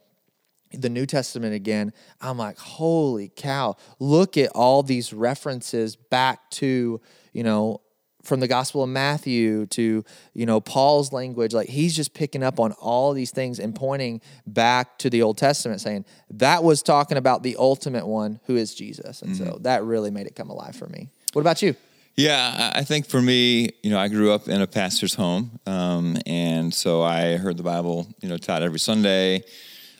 the 0.72 0.88
New 0.88 1.04
Testament 1.06 1.54
again, 1.54 1.92
I'm 2.20 2.38
like, 2.38 2.58
holy 2.58 3.30
cow, 3.34 3.76
look 3.98 4.36
at 4.36 4.50
all 4.54 4.82
these 4.82 5.12
references 5.12 5.96
back 5.96 6.48
to, 6.52 6.98
you 7.32 7.42
know, 7.42 7.81
from 8.22 8.40
the 8.40 8.48
Gospel 8.48 8.82
of 8.82 8.88
Matthew 8.88 9.66
to, 9.66 10.04
you 10.34 10.46
know, 10.46 10.60
Paul's 10.60 11.12
language. 11.12 11.52
Like 11.52 11.68
he's 11.68 11.94
just 11.94 12.14
picking 12.14 12.42
up 12.42 12.60
on 12.60 12.72
all 12.72 13.12
these 13.12 13.30
things 13.30 13.58
and 13.58 13.74
pointing 13.74 14.20
back 14.46 14.98
to 14.98 15.10
the 15.10 15.22
Old 15.22 15.38
Testament, 15.38 15.80
saying 15.80 16.04
that 16.30 16.62
was 16.62 16.82
talking 16.82 17.18
about 17.18 17.42
the 17.42 17.56
ultimate 17.58 18.06
one 18.06 18.40
who 18.46 18.56
is 18.56 18.74
Jesus. 18.74 19.22
And 19.22 19.36
so 19.36 19.58
that 19.62 19.82
really 19.84 20.10
made 20.10 20.26
it 20.26 20.34
come 20.36 20.50
alive 20.50 20.76
for 20.76 20.86
me. 20.86 21.08
What 21.32 21.40
about 21.42 21.62
you? 21.62 21.74
Yeah, 22.14 22.70
I 22.74 22.80
I 22.80 22.84
think 22.84 23.06
for 23.06 23.22
me, 23.22 23.70
you 23.82 23.90
know, 23.90 23.98
I 23.98 24.08
grew 24.08 24.32
up 24.32 24.46
in 24.46 24.60
a 24.60 24.66
pastor's 24.66 25.14
home, 25.14 25.58
um, 25.66 26.18
and 26.26 26.72
so 26.74 27.02
I 27.02 27.38
heard 27.38 27.56
the 27.56 27.62
Bible, 27.62 28.06
you 28.20 28.28
know, 28.28 28.36
taught 28.36 28.62
every 28.62 28.78
Sunday. 28.80 29.44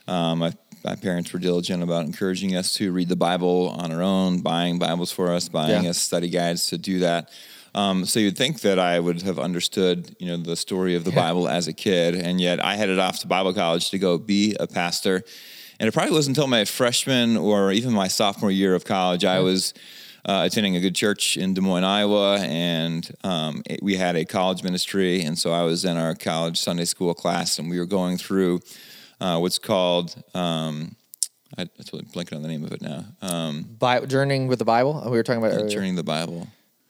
Um, 0.07 0.41
my, 0.41 0.53
my 0.85 0.95
parents 0.95 1.33
were 1.33 1.39
diligent 1.39 1.83
about 1.83 2.05
encouraging 2.05 2.55
us 2.55 2.75
to 2.75 2.93
read 2.93 3.09
the 3.09 3.17
Bible 3.17 3.71
on 3.79 3.91
our 3.93 4.03
own, 4.03 4.41
buying 4.41 4.79
Bibles 4.79 5.11
for 5.11 5.33
us, 5.33 5.49
buying 5.49 5.85
Yeah. 5.85 5.91
us 5.91 5.99
study 5.99 6.29
guides 6.29 6.67
to 6.69 6.77
do 6.77 6.99
that. 6.99 7.31
Um, 7.75 8.05
so 8.05 8.21
you'd 8.21 8.37
think 8.37 8.61
that 8.61 8.79
I 8.79 9.01
would 9.01 9.23
have 9.23 9.39
understood, 9.39 10.15
you 10.19 10.27
know, 10.27 10.37
the 10.37 10.57
story 10.57 10.95
of 10.95 11.05
the 11.05 11.11
Bible 11.13 11.49
as 11.49 11.69
a 11.69 11.73
kid, 11.73 12.15
and 12.15 12.41
yet 12.41 12.63
I 12.63 12.77
headed 12.77 12.99
off 12.99 13.21
to 13.21 13.27
Bible 13.27 13.55
college 13.55 13.89
to 13.91 13.99
go 13.99 14.19
be 14.19 14.55
a 14.61 14.67
pastor. 14.67 15.23
And 15.81 15.89
it 15.89 15.93
probably 15.93 16.13
wasn't 16.13 16.37
until 16.37 16.49
my 16.49 16.65
freshman 16.67 17.37
or 17.37 17.73
even 17.73 17.93
my 17.93 18.09
sophomore 18.09 18.51
year 18.51 18.75
of 18.75 18.85
college 18.85 19.25
I 19.25 19.41
was 19.41 19.73
uh, 20.25 20.43
attending 20.47 20.77
a 20.77 20.81
good 20.81 20.95
church 20.95 21.37
in 21.37 21.55
Des 21.55 21.61
Moines, 21.63 21.83
Iowa, 21.83 22.39
and 22.41 23.11
um, 23.25 23.63
it- 23.67 23.83
we 23.83 23.97
had 23.97 24.15
a 24.17 24.25
college 24.25 24.63
ministry, 24.63 25.23
and 25.23 25.37
so 25.39 25.51
I 25.53 25.63
was 25.65 25.85
in 25.85 25.97
our 25.97 26.15
college 26.15 26.61
Sunday 26.61 26.85
school 26.85 27.15
class, 27.15 27.59
and 27.59 27.69
we 27.71 27.79
were 27.79 27.87
going 27.87 28.19
through 28.19 28.61
uh, 29.21 29.39
what's 29.39 29.59
called 29.59 30.15
um, 30.35 30.95
I, 31.59 31.63
I'm 31.63 31.69
totally 31.85 32.05
blanking 32.05 32.37
on 32.37 32.43
the 32.43 32.49
name 32.49 32.65
of 32.65 32.73
it 32.73 32.81
now. 32.83 33.05
Um, 33.21 33.63
Bi- 33.79 34.05
journeying 34.07 34.47
with 34.47 34.59
the 34.59 34.65
Bible. 34.65 35.03
We 35.07 35.11
were 35.17 35.23
talking 35.23 35.43
about 35.43 35.55
earlier. 35.55 35.69
Journeying 35.69 35.97
the 35.97 36.03
Bible. 36.05 36.49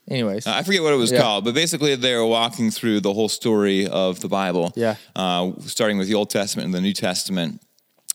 Anyways, 0.08 0.46
I 0.46 0.62
forget 0.62 0.82
what 0.82 0.92
it 0.92 0.96
was 0.96 1.12
Yeah. 1.12 1.20
called, 1.20 1.44
but 1.44 1.54
basically 1.54 1.94
they 1.94 2.14
were 2.14 2.26
walking 2.26 2.70
through 2.70 3.00
the 3.00 3.12
whole 3.12 3.28
story 3.28 3.86
of 3.86 4.20
the 4.20 4.28
Bible. 4.28 4.72
Yeah. 4.74 4.96
Uh, 5.14 5.52
starting 5.66 5.96
with 5.98 6.08
the 6.08 6.14
Old 6.14 6.28
Testament 6.30 6.66
and 6.66 6.74
the 6.74 6.80
New 6.80 6.92
Testament. 6.92 7.60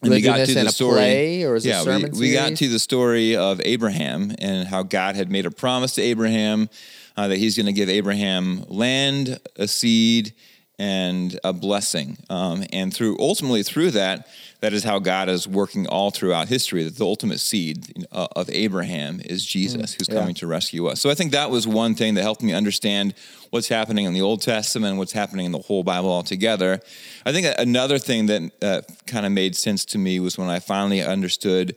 And 0.03 0.11
doing 0.11 0.23
this 0.35 0.55
in 0.55 0.67
a 0.67 0.71
play, 0.71 1.43
or 1.43 1.55
a 1.55 1.59
yeah, 1.59 1.81
sermon 1.81 2.11
we, 2.11 2.19
we 2.19 2.33
got 2.33 2.55
to 2.57 2.67
the 2.67 2.77
story 2.77 3.35
of 3.35 3.59
Abraham 3.65 4.31
and 4.37 4.67
how 4.67 4.83
God 4.83 5.15
had 5.15 5.31
made 5.31 5.47
a 5.47 5.51
promise 5.51 5.95
to 5.95 6.03
Abraham 6.03 6.69
uh, 7.15 7.29
that 7.29 7.37
He's 7.37 7.55
going 7.57 7.65
to 7.65 7.73
give 7.73 7.89
Abraham 7.89 8.63
land, 8.67 9.39
a 9.55 9.67
seed, 9.67 10.33
and 10.77 11.39
a 11.43 11.51
blessing. 11.51 12.17
Um, 12.29 12.63
and 12.71 12.93
through 12.93 13.17
ultimately 13.19 13.63
through 13.63 13.91
that, 13.91 14.27
that 14.59 14.73
is 14.73 14.83
how 14.83 14.97
God 14.99 15.29
is 15.29 15.47
working 15.47 15.85
all 15.87 16.09
throughout 16.09 16.47
history. 16.47 16.83
That 16.83 16.95
the 16.97 17.05
ultimate 17.05 17.39
seed 17.39 18.05
uh, 18.11 18.27
of 18.35 18.49
Abraham 18.49 19.21
is 19.23 19.45
Jesus, 19.45 19.93
who's 19.93 20.07
Mm, 20.07 20.13
yeah. 20.13 20.19
coming 20.19 20.35
to 20.35 20.47
rescue 20.47 20.87
us. 20.87 20.99
So 20.99 21.09
I 21.09 21.13
think 21.15 21.31
that 21.31 21.51
was 21.51 21.67
one 21.67 21.93
thing 21.93 22.15
that 22.15 22.23
helped 22.23 22.41
me 22.41 22.53
understand 22.53 23.13
what's 23.51 23.67
happening 23.67 24.05
in 24.05 24.13
the 24.13 24.21
Old 24.21 24.41
Testament 24.41 24.91
and 24.91 24.97
what's 24.99 25.11
happening 25.11 25.45
in 25.45 25.51
the 25.51 25.59
whole 25.59 25.83
Bible 25.83 26.09
altogether. 26.11 26.79
I 27.25 27.31
think 27.31 27.47
another 27.59 27.99
thing 27.99 28.25
that 28.27 28.51
uh, 28.61 28.81
kind 29.05 29.25
of 29.25 29.31
made 29.31 29.55
sense 29.55 29.85
to 29.85 29.97
me 29.97 30.19
was 30.19 30.37
when 30.37 30.49
I 30.49 30.59
finally 30.59 31.01
understood 31.03 31.75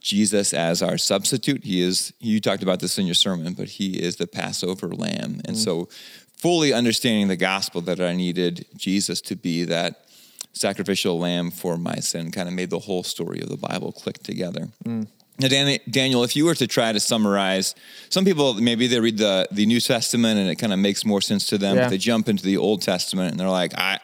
Jesus 0.00 0.54
as 0.54 0.82
our 0.82 0.96
substitute. 0.96 1.64
He 1.64 1.82
is, 1.82 2.12
you 2.20 2.40
talked 2.40 2.62
about 2.62 2.80
this 2.80 2.96
in 2.98 3.06
your 3.06 3.14
sermon, 3.14 3.52
but 3.54 3.68
he 3.68 4.00
is 4.02 4.16
the 4.16 4.26
Passover 4.26 4.88
lamb. 4.88 5.40
And 5.44 5.58
so, 5.58 5.88
fully 6.36 6.72
understanding 6.72 7.28
the 7.28 7.36
gospel 7.36 7.82
that 7.82 8.00
I 8.00 8.14
needed 8.14 8.64
Jesus 8.76 9.20
to 9.22 9.36
be 9.36 9.64
that 9.64 10.06
sacrificial 10.52 11.18
lamb 11.18 11.50
for 11.50 11.76
my 11.76 11.96
sin 11.96 12.30
kind 12.30 12.48
of 12.48 12.54
made 12.54 12.70
the 12.70 12.78
whole 12.80 13.02
story 13.02 13.40
of 13.40 13.48
the 13.48 13.56
Bible 13.56 13.92
click 13.92 14.22
together. 14.22 14.68
Mm. 14.84 15.06
Now, 15.38 15.48
Dan- 15.48 15.78
Daniel, 15.88 16.22
if 16.22 16.36
you 16.36 16.44
were 16.44 16.54
to 16.54 16.66
try 16.66 16.92
to 16.92 17.00
summarize, 17.00 17.74
some 18.10 18.24
people 18.24 18.54
maybe 18.54 18.86
they 18.86 19.00
read 19.00 19.16
the 19.16 19.48
the 19.50 19.64
New 19.64 19.80
Testament 19.80 20.38
and 20.38 20.50
it 20.50 20.56
kind 20.56 20.72
of 20.72 20.78
makes 20.78 21.04
more 21.04 21.22
sense 21.22 21.46
to 21.46 21.58
them. 21.58 21.76
Yeah. 21.76 21.84
But 21.84 21.90
they 21.90 21.98
jump 21.98 22.28
into 22.28 22.44
the 22.44 22.58
Old 22.58 22.82
Testament 22.82 23.30
and 23.30 23.40
they're 23.40 23.48
like, 23.48 23.72
I, 23.78 24.00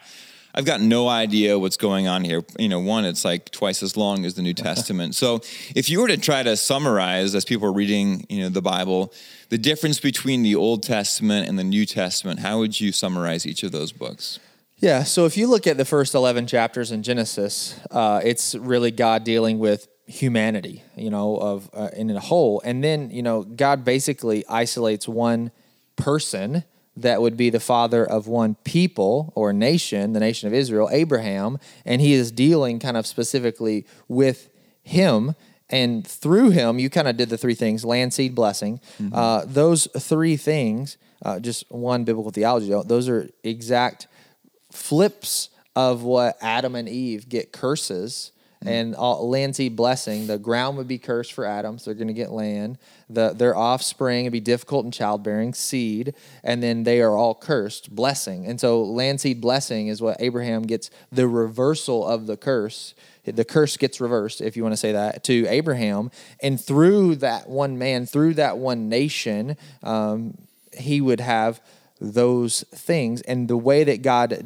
I've 0.55 0.65
got 0.65 0.81
no 0.81 1.07
idea 1.07 1.59
what's 1.59 1.77
going 1.77 2.07
on 2.07 2.23
here. 2.23 2.43
You 2.57 2.67
know, 2.67 2.79
one, 2.79 3.05
it's 3.05 3.23
like 3.23 3.51
twice 3.51 3.83
as 3.83 3.95
long 3.95 4.25
as 4.25 4.33
the 4.33 4.41
New 4.41 4.53
Testament. 4.69 5.13
so, 5.13 5.41
if 5.75 5.89
you 5.89 6.01
were 6.01 6.07
to 6.07 6.17
try 6.17 6.41
to 6.41 6.57
summarize, 6.57 7.35
as 7.35 7.45
people 7.45 7.67
are 7.67 7.73
reading, 7.73 8.25
you 8.29 8.41
know, 8.41 8.49
the 8.49 8.63
Bible, 8.63 9.13
the 9.49 9.59
difference 9.59 9.99
between 9.99 10.41
the 10.41 10.55
Old 10.55 10.81
Testament 10.81 11.47
and 11.47 11.59
the 11.59 11.63
New 11.63 11.85
Testament, 11.85 12.39
how 12.39 12.57
would 12.57 12.81
you 12.81 12.91
summarize 12.91 13.45
each 13.45 13.61
of 13.61 13.71
those 13.71 13.91
books? 13.91 14.39
Yeah. 14.79 15.03
So 15.03 15.25
if 15.25 15.37
you 15.37 15.47
look 15.47 15.65
at 15.65 15.77
the 15.77 15.85
first 15.85 16.13
11 16.13 16.45
chapters 16.45 16.91
in 16.91 17.01
Genesis, 17.01 17.79
uh, 17.89 18.21
it's 18.23 18.53
really 18.53 18.91
God 18.91 19.23
dealing 19.23 19.57
with 19.57 19.87
humanity, 20.05 20.83
you 20.95 21.09
know, 21.09 21.35
of 21.37 21.69
uh, 21.73 21.89
in 21.95 22.11
a 22.11 22.19
whole. 22.19 22.61
And 22.63 22.83
then, 22.83 23.09
you 23.09 23.23
know, 23.23 23.43
God 23.43 23.83
basically 23.83 24.45
isolates 24.47 25.07
one 25.07 25.51
person 25.95 26.63
that 26.95 27.21
would 27.21 27.35
be 27.35 27.49
the 27.49 27.59
father 27.59 28.05
of 28.05 28.27
one 28.27 28.55
people 28.63 29.33
or 29.35 29.51
nation, 29.51 30.13
the 30.13 30.19
nation 30.19 30.47
of 30.47 30.53
Israel, 30.53 30.89
Abraham, 30.91 31.57
and 31.83 31.99
he 31.99 32.13
is 32.13 32.31
dealing 32.31 32.79
kind 32.79 32.97
of 32.97 33.07
specifically 33.07 33.85
with 34.07 34.49
him. 34.83 35.35
And 35.69 36.07
through 36.07 36.51
him, 36.51 36.79
you 36.79 36.89
kind 36.89 37.07
of 37.07 37.17
did 37.17 37.29
the 37.29 37.37
three 37.37 37.55
things 37.55 37.83
land, 37.83 38.13
seed, 38.13 38.35
blessing. 38.35 38.79
Uh, 39.13 39.43
those 39.45 39.87
three 39.99 40.37
things, 40.37 40.97
uh, 41.23 41.39
just 41.39 41.69
one 41.69 42.03
biblical 42.03 42.31
theology, 42.31 42.73
those 42.85 43.09
are 43.09 43.29
exact 43.43 44.07
flips 44.71 45.49
of 45.75 46.03
what 46.03 46.37
Adam 46.41 46.75
and 46.75 46.89
Eve 46.89 47.29
get 47.29 47.51
curses 47.51 48.31
and 48.65 48.95
all, 48.95 49.29
land 49.29 49.55
seed 49.55 49.75
blessing. 49.75 50.27
The 50.27 50.37
ground 50.37 50.77
would 50.77 50.87
be 50.87 50.97
cursed 50.97 51.33
for 51.33 51.45
Adam, 51.45 51.77
so 51.77 51.89
they're 51.89 51.97
going 51.97 52.07
to 52.07 52.13
get 52.13 52.31
land. 52.31 52.77
The, 53.09 53.33
their 53.33 53.55
offspring 53.55 54.25
would 54.25 54.33
be 54.33 54.39
difficult 54.39 54.85
in 54.85 54.91
childbearing, 54.91 55.53
seed, 55.53 56.15
and 56.43 56.61
then 56.61 56.83
they 56.83 57.01
are 57.01 57.15
all 57.15 57.35
cursed, 57.35 57.95
blessing. 57.95 58.45
And 58.45 58.59
so 58.59 58.81
land 58.81 59.21
seed 59.21 59.41
blessing 59.41 59.87
is 59.87 60.01
what 60.01 60.17
Abraham 60.19 60.63
gets 60.63 60.89
the 61.11 61.27
reversal 61.27 62.05
of 62.05 62.27
the 62.27 62.37
curse. 62.37 62.95
The 63.25 63.45
curse 63.45 63.77
gets 63.77 63.99
reversed, 63.99 64.41
if 64.41 64.55
you 64.55 64.63
want 64.63 64.73
to 64.73 64.77
say 64.77 64.93
that, 64.93 65.23
to 65.25 65.45
Abraham. 65.47 66.11
And 66.41 66.59
through 66.59 67.17
that 67.17 67.49
one 67.49 67.77
man, 67.77 68.05
through 68.05 68.35
that 68.35 68.57
one 68.57 68.89
nation, 68.89 69.57
um, 69.83 70.37
he 70.77 71.01
would 71.01 71.19
have 71.19 71.61
those 71.99 72.61
things. 72.73 73.21
And 73.21 73.47
the 73.47 73.57
way 73.57 73.83
that 73.83 74.01
God 74.01 74.43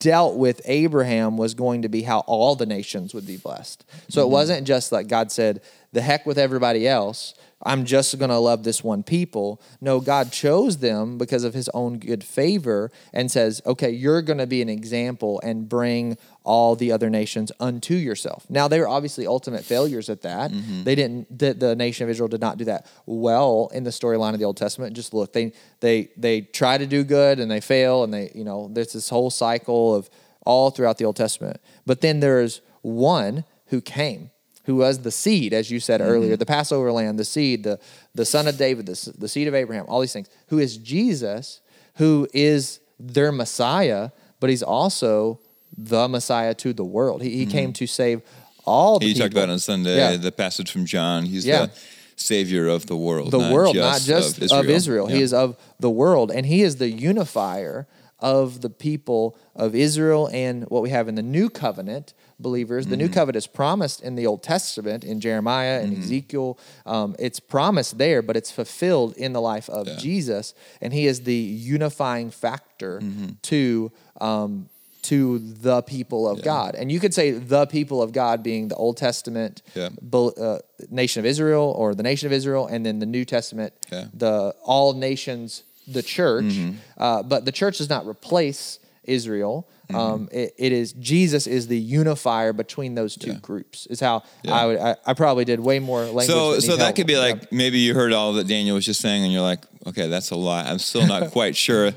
dealt 0.00 0.36
with 0.36 0.62
Abraham 0.64 1.36
was 1.36 1.54
going 1.54 1.82
to 1.82 1.88
be 1.88 2.02
how 2.02 2.20
all 2.20 2.56
the 2.56 2.66
nations 2.66 3.14
would 3.14 3.26
be 3.26 3.36
blessed. 3.36 3.84
So 4.08 4.22
it 4.22 4.24
mm-hmm. 4.24 4.32
wasn't 4.32 4.66
just 4.66 4.92
like 4.92 5.06
God 5.08 5.30
said, 5.30 5.60
the 5.92 6.02
heck 6.02 6.26
with 6.26 6.38
everybody 6.38 6.86
else. 6.86 7.34
I'm 7.62 7.84
just 7.84 8.18
going 8.18 8.30
to 8.30 8.38
love 8.38 8.64
this 8.64 8.82
one 8.82 9.02
people. 9.02 9.60
No, 9.82 10.00
God 10.00 10.32
chose 10.32 10.78
them 10.78 11.18
because 11.18 11.44
of 11.44 11.52
his 11.52 11.68
own 11.74 11.98
good 11.98 12.24
favor 12.24 12.90
and 13.12 13.30
says, 13.30 13.60
okay, 13.66 13.90
you're 13.90 14.22
going 14.22 14.38
to 14.38 14.46
be 14.46 14.62
an 14.62 14.70
example 14.70 15.40
and 15.44 15.68
bring 15.68 16.16
all 16.42 16.74
the 16.74 16.90
other 16.90 17.10
nations 17.10 17.52
unto 17.60 17.94
yourself. 17.94 18.46
Now, 18.48 18.66
they 18.66 18.80
were 18.80 18.88
obviously 18.88 19.26
ultimate 19.26 19.62
failures 19.62 20.08
at 20.08 20.22
that. 20.22 20.52
Mm-hmm. 20.52 20.84
They 20.84 20.94
didn't, 20.94 21.38
the, 21.38 21.52
the 21.52 21.76
nation 21.76 22.04
of 22.04 22.10
Israel 22.10 22.28
did 22.28 22.40
not 22.40 22.56
do 22.56 22.64
that 22.64 22.86
well 23.04 23.70
in 23.74 23.84
the 23.84 23.90
storyline 23.90 24.32
of 24.32 24.38
the 24.38 24.46
Old 24.46 24.56
Testament. 24.56 24.96
Just 24.96 25.12
look, 25.12 25.34
they, 25.34 25.52
they, 25.80 26.08
they 26.16 26.40
try 26.40 26.78
to 26.78 26.86
do 26.86 27.04
good 27.04 27.40
and 27.40 27.50
they 27.50 27.60
fail, 27.60 28.04
and 28.04 28.14
they, 28.14 28.30
you 28.34 28.44
know, 28.44 28.70
there's 28.72 28.94
this 28.94 29.10
whole 29.10 29.28
cycle 29.28 29.94
of 29.94 30.08
all 30.46 30.70
throughout 30.70 30.96
the 30.96 31.04
Old 31.04 31.16
Testament. 31.16 31.60
But 31.84 32.00
then 32.00 32.20
there's 32.20 32.62
one 32.80 33.44
who 33.66 33.82
came 33.82 34.30
who 34.70 34.76
was 34.76 35.00
the 35.00 35.10
seed, 35.10 35.52
as 35.52 35.68
you 35.68 35.80
said 35.80 36.00
mm-hmm. 36.00 36.10
earlier, 36.10 36.36
the 36.36 36.46
Passover 36.46 36.92
lamb, 36.92 37.16
the 37.16 37.24
seed, 37.24 37.64
the, 37.64 37.80
the 38.14 38.24
son 38.24 38.46
of 38.46 38.56
David, 38.56 38.86
the, 38.86 39.12
the 39.18 39.28
seed 39.28 39.48
of 39.48 39.54
Abraham, 39.54 39.84
all 39.88 40.00
these 40.00 40.12
things, 40.12 40.30
who 40.46 40.60
is 40.60 40.76
Jesus, 40.76 41.60
who 41.96 42.28
is 42.32 42.78
their 43.00 43.32
Messiah, 43.32 44.10
but 44.38 44.48
he's 44.48 44.62
also 44.62 45.40
the 45.76 46.06
Messiah 46.06 46.54
to 46.54 46.72
the 46.72 46.84
world. 46.84 47.20
He, 47.20 47.30
he 47.30 47.42
mm-hmm. 47.42 47.50
came 47.50 47.72
to 47.72 47.86
save 47.88 48.22
all 48.64 49.00
the 49.00 49.06
You 49.06 49.14
people. 49.14 49.26
talked 49.26 49.34
about 49.38 49.50
on 49.50 49.58
Sunday 49.58 49.96
Yeah. 49.96 50.16
the 50.16 50.30
passage 50.30 50.70
from 50.70 50.86
John. 50.86 51.24
He's 51.24 51.44
Yeah. 51.44 51.66
the 51.66 51.72
savior 52.14 52.68
of 52.68 52.86
the 52.86 52.96
world, 52.96 53.32
the 53.32 53.38
not 53.38 53.52
world, 53.52 53.74
just 53.74 54.08
not 54.08 54.14
just 54.14 54.52
of 54.52 54.52
of 54.52 54.70
Israel. 54.70 55.10
Yeah. 55.10 55.16
He 55.16 55.22
is 55.22 55.32
of 55.32 55.56
the 55.80 55.90
world, 55.90 56.30
and 56.30 56.46
he 56.46 56.62
is 56.62 56.76
the 56.76 56.90
unifier 56.90 57.88
of 58.20 58.60
the 58.60 58.70
people 58.70 59.36
of 59.56 59.74
Israel 59.74 60.28
and 60.32 60.64
what 60.68 60.82
we 60.82 60.90
have 60.90 61.08
in 61.08 61.16
the 61.16 61.22
new 61.22 61.50
covenant 61.50 62.14
believers. 62.42 62.86
The 62.86 62.96
new 62.96 63.04
Mm-hmm. 63.04 63.14
covenant 63.14 63.36
is 63.44 63.46
promised 63.46 64.02
in 64.02 64.14
the 64.16 64.26
Old 64.26 64.42
Testament, 64.42 65.04
in 65.04 65.20
Jeremiah 65.20 65.80
and 65.82 65.96
Ezekiel. 65.98 66.58
Um, 66.86 67.14
it's 67.18 67.40
promised 67.40 67.98
there, 67.98 68.22
but 68.22 68.36
it's 68.36 68.50
fulfilled 68.50 69.14
in 69.16 69.32
the 69.32 69.40
life 69.40 69.68
of 69.70 69.86
Yeah. 69.86 69.96
Jesus, 69.96 70.54
and 70.80 70.92
he 70.92 71.06
is 71.06 71.22
the 71.22 71.34
unifying 71.34 72.30
factor 72.30 73.00
Mm-hmm. 73.00 73.26
to. 73.42 73.92
Um, 74.20 74.68
to 75.02 75.38
the 75.38 75.80
people 75.80 76.28
of 76.28 76.42
God, 76.42 76.74
and 76.74 76.92
you 76.92 77.00
could 77.00 77.14
say 77.14 77.30
the 77.30 77.64
people 77.66 78.02
of 78.02 78.12
God 78.12 78.42
being 78.42 78.68
the 78.68 78.74
Old 78.76 78.98
Testament 78.98 79.62
Yeah. 79.74 79.88
uh, 80.12 80.58
nation 80.90 81.20
of 81.20 81.24
Israel 81.26 81.72
or 81.74 81.94
the 81.94 82.02
nation 82.02 82.26
of 82.26 82.34
Israel, 82.34 82.66
and 82.66 82.84
then 82.84 82.98
the 82.98 83.06
New 83.06 83.24
Testament, 83.24 83.72
Yeah. 83.90 84.08
the 84.12 84.54
all 84.62 84.92
nations, 84.92 85.62
the 85.88 86.02
church. 86.02 86.44
Mm-hmm. 86.44 86.76
Uh, 86.98 87.22
but 87.22 87.46
the 87.46 87.52
church 87.52 87.78
does 87.78 87.88
not 87.88 88.06
replace 88.06 88.78
Israel. 89.04 89.68
Mm-hmm. 89.88 89.96
Um, 89.96 90.28
it, 90.30 90.54
it 90.58 90.72
is 90.72 90.92
Jesus 90.92 91.46
is 91.46 91.66
the 91.66 91.78
unifier 91.78 92.52
between 92.52 92.94
those 92.94 93.16
two 93.16 93.34
groups. 93.34 93.86
Is 93.86 93.98
how 94.00 94.22
Yeah. 94.44 94.54
I 94.54 94.66
would. 94.66 94.78
I, 94.78 94.96
I 95.06 95.14
probably 95.14 95.44
did 95.44 95.58
way 95.60 95.78
more 95.80 96.02
language. 96.04 96.26
So, 96.26 96.58
so 96.60 96.76
that 96.76 96.94
could 96.96 97.06
be 97.06 97.14
Yeah. 97.14 97.18
like 97.20 97.52
maybe 97.52 97.78
you 97.78 97.94
heard 97.94 98.12
all 98.12 98.34
that 98.34 98.46
Daniel 98.46 98.76
was 98.76 98.86
just 98.86 99.00
saying, 99.00 99.24
and 99.24 99.32
you're 99.32 99.42
like, 99.42 99.64
okay, 99.86 100.06
that's 100.08 100.30
a 100.30 100.36
lot. 100.36 100.66
I'm 100.66 100.78
still 100.78 101.06
not 101.06 101.30
quite 101.32 101.56
sure. 101.56 101.92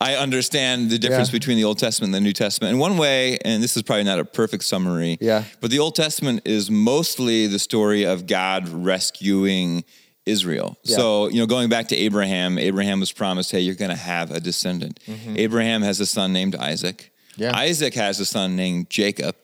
I 0.00 0.14
understand 0.16 0.90
the 0.90 0.98
difference 0.98 1.28
Yeah. 1.28 1.32
between 1.38 1.56
the 1.58 1.64
Old 1.64 1.78
Testament 1.78 2.14
and 2.14 2.24
the 2.24 2.26
New 2.26 2.32
Testament. 2.32 2.72
In 2.72 2.78
one 2.78 2.96
way, 2.96 3.36
and 3.44 3.62
this 3.62 3.76
is 3.76 3.82
probably 3.82 4.04
not 4.04 4.18
a 4.18 4.24
perfect 4.24 4.64
summary, 4.64 5.18
Yeah. 5.20 5.44
but 5.60 5.70
the 5.70 5.78
Old 5.80 5.94
Testament 5.94 6.42
is 6.46 6.70
mostly 6.70 7.46
the 7.46 7.58
story 7.58 8.04
of 8.04 8.26
God 8.26 8.68
rescuing 8.68 9.84
Israel. 10.26 10.76
Yeah. 10.82 10.96
So, 10.96 11.28
you 11.28 11.38
know, 11.40 11.46
going 11.46 11.68
back 11.68 11.88
to 11.88 11.96
Abraham, 11.96 12.58
Abraham 12.58 13.00
was 13.00 13.12
promised, 13.12 13.50
hey, 13.50 13.60
you're 13.60 13.74
going 13.74 13.90
to 13.90 13.96
have 13.96 14.30
a 14.30 14.40
descendant. 14.40 15.00
Abraham 15.36 15.82
has 15.82 16.00
a 16.00 16.06
son 16.06 16.32
named 16.32 16.54
Isaac. 16.56 17.10
Mm-hmm. 17.32 17.42
Yeah. 17.42 17.56
Isaac 17.56 17.94
has 17.94 18.20
a 18.20 18.26
son 18.26 18.56
named 18.56 18.88
Jacob. 18.90 19.36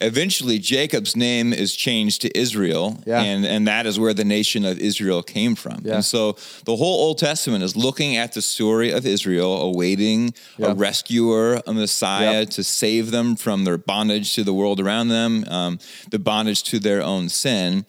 Eventually, 0.00 0.60
Jacob's 0.60 1.16
name 1.16 1.52
is 1.52 1.74
changed 1.74 2.22
to 2.22 2.38
Israel, 2.38 3.02
Yeah. 3.04 3.20
and, 3.20 3.44
and 3.44 3.66
that 3.66 3.84
is 3.84 3.98
where 3.98 4.14
the 4.14 4.24
nation 4.24 4.64
of 4.64 4.78
Israel 4.78 5.24
came 5.24 5.56
from. 5.56 5.80
Yeah. 5.82 5.94
And 5.96 6.04
so 6.04 6.36
the 6.66 6.76
whole 6.76 7.00
Old 7.06 7.18
Testament 7.18 7.64
is 7.64 7.74
looking 7.74 8.16
at 8.16 8.32
the 8.32 8.42
story 8.42 8.92
of 8.92 9.04
Israel, 9.04 9.60
awaiting 9.60 10.34
a 10.62 10.72
rescuer, 10.72 11.60
a 11.66 11.72
Messiah 11.74 12.46
to 12.46 12.62
save 12.62 13.10
them 13.10 13.34
from 13.34 13.64
their 13.64 13.76
bondage 13.78 14.34
to 14.34 14.44
the 14.44 14.54
world 14.54 14.78
around 14.78 15.08
them, 15.08 15.44
um, 15.48 15.80
the 16.10 16.20
bondage 16.20 16.62
to 16.64 16.78
their 16.78 17.02
own 17.02 17.28
sin. 17.28 17.84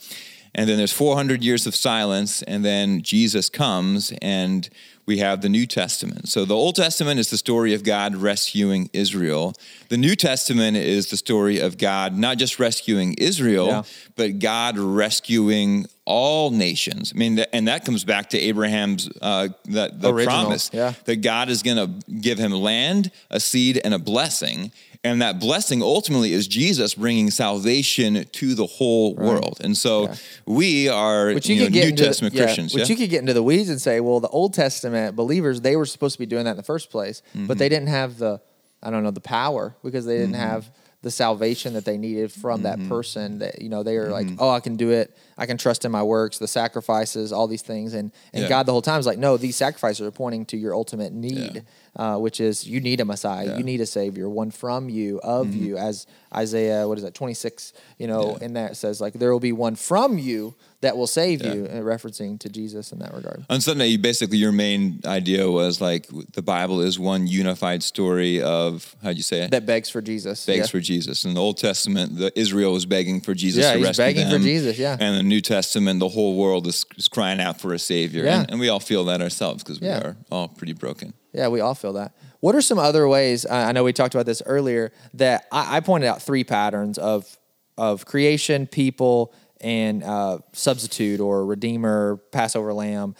And 0.56 0.70
then 0.70 0.77
there's 0.77 0.94
400 0.94 1.44
years 1.44 1.68
of 1.68 1.75
silence, 1.75 2.41
and 2.44 2.65
then 2.65 3.01
Jesus 3.01 3.50
comes, 3.50 4.12
and 4.22 4.70
we 5.10 5.18
have 5.18 5.41
the 5.41 5.50
New 5.50 5.65
Testament. 5.65 6.29
So 6.29 6.46
the 6.46 6.56
Old 6.56 6.75
Testament 6.75 7.20
is 7.20 7.32
the 7.32 7.38
story 7.38 7.74
of 7.74 7.84
God 7.84 8.15
rescuing 8.15 8.91
Israel. 8.94 9.56
The 9.89 9.98
New 9.98 10.15
Testament 10.15 10.77
is 10.77 11.10
the 11.10 11.18
story 11.18 11.58
of 11.58 11.79
God 11.79 12.15
not 12.15 12.38
just 12.38 12.60
rescuing 12.60 13.15
Israel, 13.15 13.68
Yeah. 13.68 13.84
but 14.15 14.38
God 14.38 14.77
rescuing 14.77 15.88
all 16.06 16.51
nations. 16.51 17.12
I 17.15 17.18
mean, 17.18 17.39
and 17.51 17.68
that 17.68 17.86
comes 17.86 18.03
back 18.03 18.29
to 18.29 18.38
Abraham's 18.38 19.10
uh, 19.20 19.50
that 19.65 20.00
the 20.00 20.13
promise 20.25 20.70
yeah. 20.72 20.94
that 21.06 21.18
God 21.18 21.50
is 21.50 21.63
going 21.63 21.77
to 21.77 22.12
give 22.12 22.38
him 22.38 22.51
land, 22.51 23.10
a 23.32 23.39
seed, 23.39 23.82
and 23.84 23.96
a 23.96 24.00
blessing. 24.00 24.72
And 25.01 25.22
that 25.22 25.39
blessing 25.39 25.82
ultimately 25.82 26.34
is 26.34 26.46
Jesus 26.46 26.96
bringing 26.96 27.32
salvation 27.32 28.25
to 28.34 28.53
the 28.53 28.65
whole 28.65 29.15
world. 29.15 29.60
And 29.63 29.77
so 29.77 30.12
we 30.46 30.89
are 30.89 31.32
you, 31.32 31.39
you 31.56 31.62
know, 31.62 31.68
New 31.70 31.96
Testament 31.96 32.34
yeah, 32.34 32.44
Christians. 32.44 32.74
But 32.74 32.79
yeah? 32.82 32.86
you 32.88 32.96
could 32.98 33.10
get 33.10 33.22
into 33.22 33.34
the 33.34 33.44
weeds 33.44 33.70
and 33.70 33.79
say, 33.79 34.01
well, 34.01 34.20
the 34.20 34.27
Old 34.27 34.53
Testament 34.53 35.15
believers 35.15 35.62
they 35.62 35.77
were 35.77 35.86
supposed 35.86 36.15
to 36.15 36.20
be 36.20 36.25
doing 36.25 36.44
that 36.44 36.51
in 36.51 36.58
the 36.58 36.63
first 36.63 36.89
place, 36.91 37.22
Mm-hmm. 37.34 37.48
but 37.48 37.58
they 37.58 37.70
didn't 37.70 37.88
have 37.88 38.18
the 38.18 38.41
I 38.84 38.89
don't 38.91 39.03
know 39.03 39.12
the 39.12 39.22
power 39.22 39.75
because 39.84 40.06
they 40.06 40.18
didn't 40.18 40.36
have 40.36 40.70
the 41.01 41.12
salvation 41.12 41.74
that 41.75 41.86
they 41.86 41.98
needed 41.98 42.29
from 42.29 42.62
Mm-hmm. 42.62 42.82
that 42.84 42.89
person 42.89 43.39
that 43.39 43.62
you 43.62 43.70
know 43.70 43.84
they 43.84 43.96
are 43.96 44.10
like 44.12 44.27
oh 44.38 44.50
i 44.50 44.60
can 44.60 44.75
do 44.75 44.89
it 44.91 45.15
i 45.38 45.46
can 45.46 45.58
trust 45.58 45.86
in 45.86 45.91
my 45.94 46.03
works 46.03 46.39
the 46.39 46.48
sacrifices 46.48 47.32
all 47.32 47.48
these 47.48 47.62
things 47.62 47.94
and 47.94 48.12
and 48.34 48.44
Yeah. 48.44 48.50
god 48.50 48.65
the 48.65 48.74
whole 48.74 48.82
time 48.82 49.00
is 49.00 49.06
like 49.06 49.18
no 49.18 49.38
these 49.38 49.56
sacrifices 49.56 50.06
are 50.06 50.12
pointing 50.12 50.46
to 50.48 50.58
your 50.58 50.75
ultimate 50.75 51.13
need 51.13 51.63
uh, 51.96 52.17
which 52.17 52.39
is 52.39 52.67
you 52.67 52.79
need 52.79 53.00
a 53.01 53.05
messiah 53.05 53.43
Yeah. 53.46 53.50
Mm-hmm. 53.51 53.60
you 53.60 53.63
need 53.65 53.81
a 53.81 53.86
savior 53.86 54.29
one 54.29 54.51
from 54.51 54.89
you 54.89 55.19
of 55.24 55.53
you 55.55 55.77
as 55.77 56.05
isaiah 56.36 56.88
what 56.88 56.98
is 56.98 57.03
that 57.03 57.13
26 57.13 57.74
you 57.98 58.08
know 58.08 58.38
Yeah. 58.39 58.46
in 58.46 58.58
it 58.58 58.75
says 58.75 59.01
like 59.01 59.13
there 59.13 59.31
will 59.31 59.39
be 59.39 59.51
one 59.51 59.75
from 59.75 60.17
you 60.19 60.55
that 60.81 60.96
will 60.96 61.08
save 61.08 61.41
Yeah. 61.43 61.53
you 61.53 61.65
uh, 61.65 61.69
referencing 61.81 62.39
to 62.39 62.50
jesus 62.50 62.91
in 62.91 63.00
that 63.00 63.13
regard 63.13 63.43
On 63.50 63.60
Sunday, 63.62 63.88
you 63.88 63.98
basically 63.98 64.38
your 64.38 64.51
main 64.51 65.01
idea 65.05 65.50
was 65.50 65.81
like 65.81 66.08
the 66.34 66.41
Bible 66.41 66.79
is 66.81 66.98
one 67.00 67.27
unified 67.27 67.81
story 67.84 68.41
of 68.41 68.96
how'd 69.03 69.17
you 69.17 69.24
say 69.24 69.41
it? 69.43 69.51
that 69.51 69.65
begs 69.65 69.89
for 69.89 70.01
jesus 70.01 70.46
begs 70.46 70.69
for 70.69 70.79
Jesus. 70.79 71.25
In 71.25 71.34
the 71.34 71.41
Old 71.41 71.58
Testament, 71.58 72.17
the 72.17 72.31
Israel 72.39 72.72
was 72.74 72.86
begging 72.86 73.22
for 73.22 73.34
Jesus 73.34 73.63
Yeah, 73.63 73.74
to 73.74 73.84
rescue 73.84 74.05
begging 74.05 74.29
for. 74.29 74.39
Jesus, 74.39 74.77
yeah. 74.77 74.98
And 75.00 75.17
the 75.17 75.24
New 75.24 75.41
Testament, 75.41 76.00
the 76.00 76.10
whole 76.10 76.36
world 76.36 76.67
is, 76.67 76.86
is 76.98 77.08
crying 77.08 77.39
out 77.39 77.60
for 77.62 77.74
a 77.74 77.79
savior. 77.79 78.24
Yeah. 78.24 78.41
And, 78.41 78.51
and 78.51 78.60
we 78.60 78.69
all 78.69 78.79
feel 78.79 79.03
that 79.05 79.22
ourselves 79.22 79.63
because 79.63 79.79
we 79.81 79.88
are 79.89 80.15
all 80.31 80.48
pretty 80.48 80.74
broken. 80.74 81.13
Yeah, 81.33 81.48
we 81.50 81.59
all 81.59 81.75
feel 81.75 81.93
that. 81.93 82.13
What 82.39 82.55
are 82.55 82.62
some 82.62 82.79
other 82.79 83.07
ways? 83.07 83.45
I 83.45 83.69
I 83.69 83.71
know 83.71 83.83
we 83.83 83.93
talked 83.93 84.15
about 84.15 84.25
this 84.25 84.41
earlier. 84.45 84.91
That 85.13 85.45
I, 85.51 85.77
I 85.77 85.79
pointed 85.81 86.07
out 86.07 86.21
three 86.21 86.43
patterns 86.43 86.98
of 86.98 87.38
of 87.77 88.05
creation, 88.05 88.67
people, 88.67 89.33
and 89.62 90.03
uh, 90.03 90.39
substitute 90.53 91.19
or 91.19 91.45
redeemer, 91.45 92.19
Passover 92.31 92.74
lamb. 92.74 93.15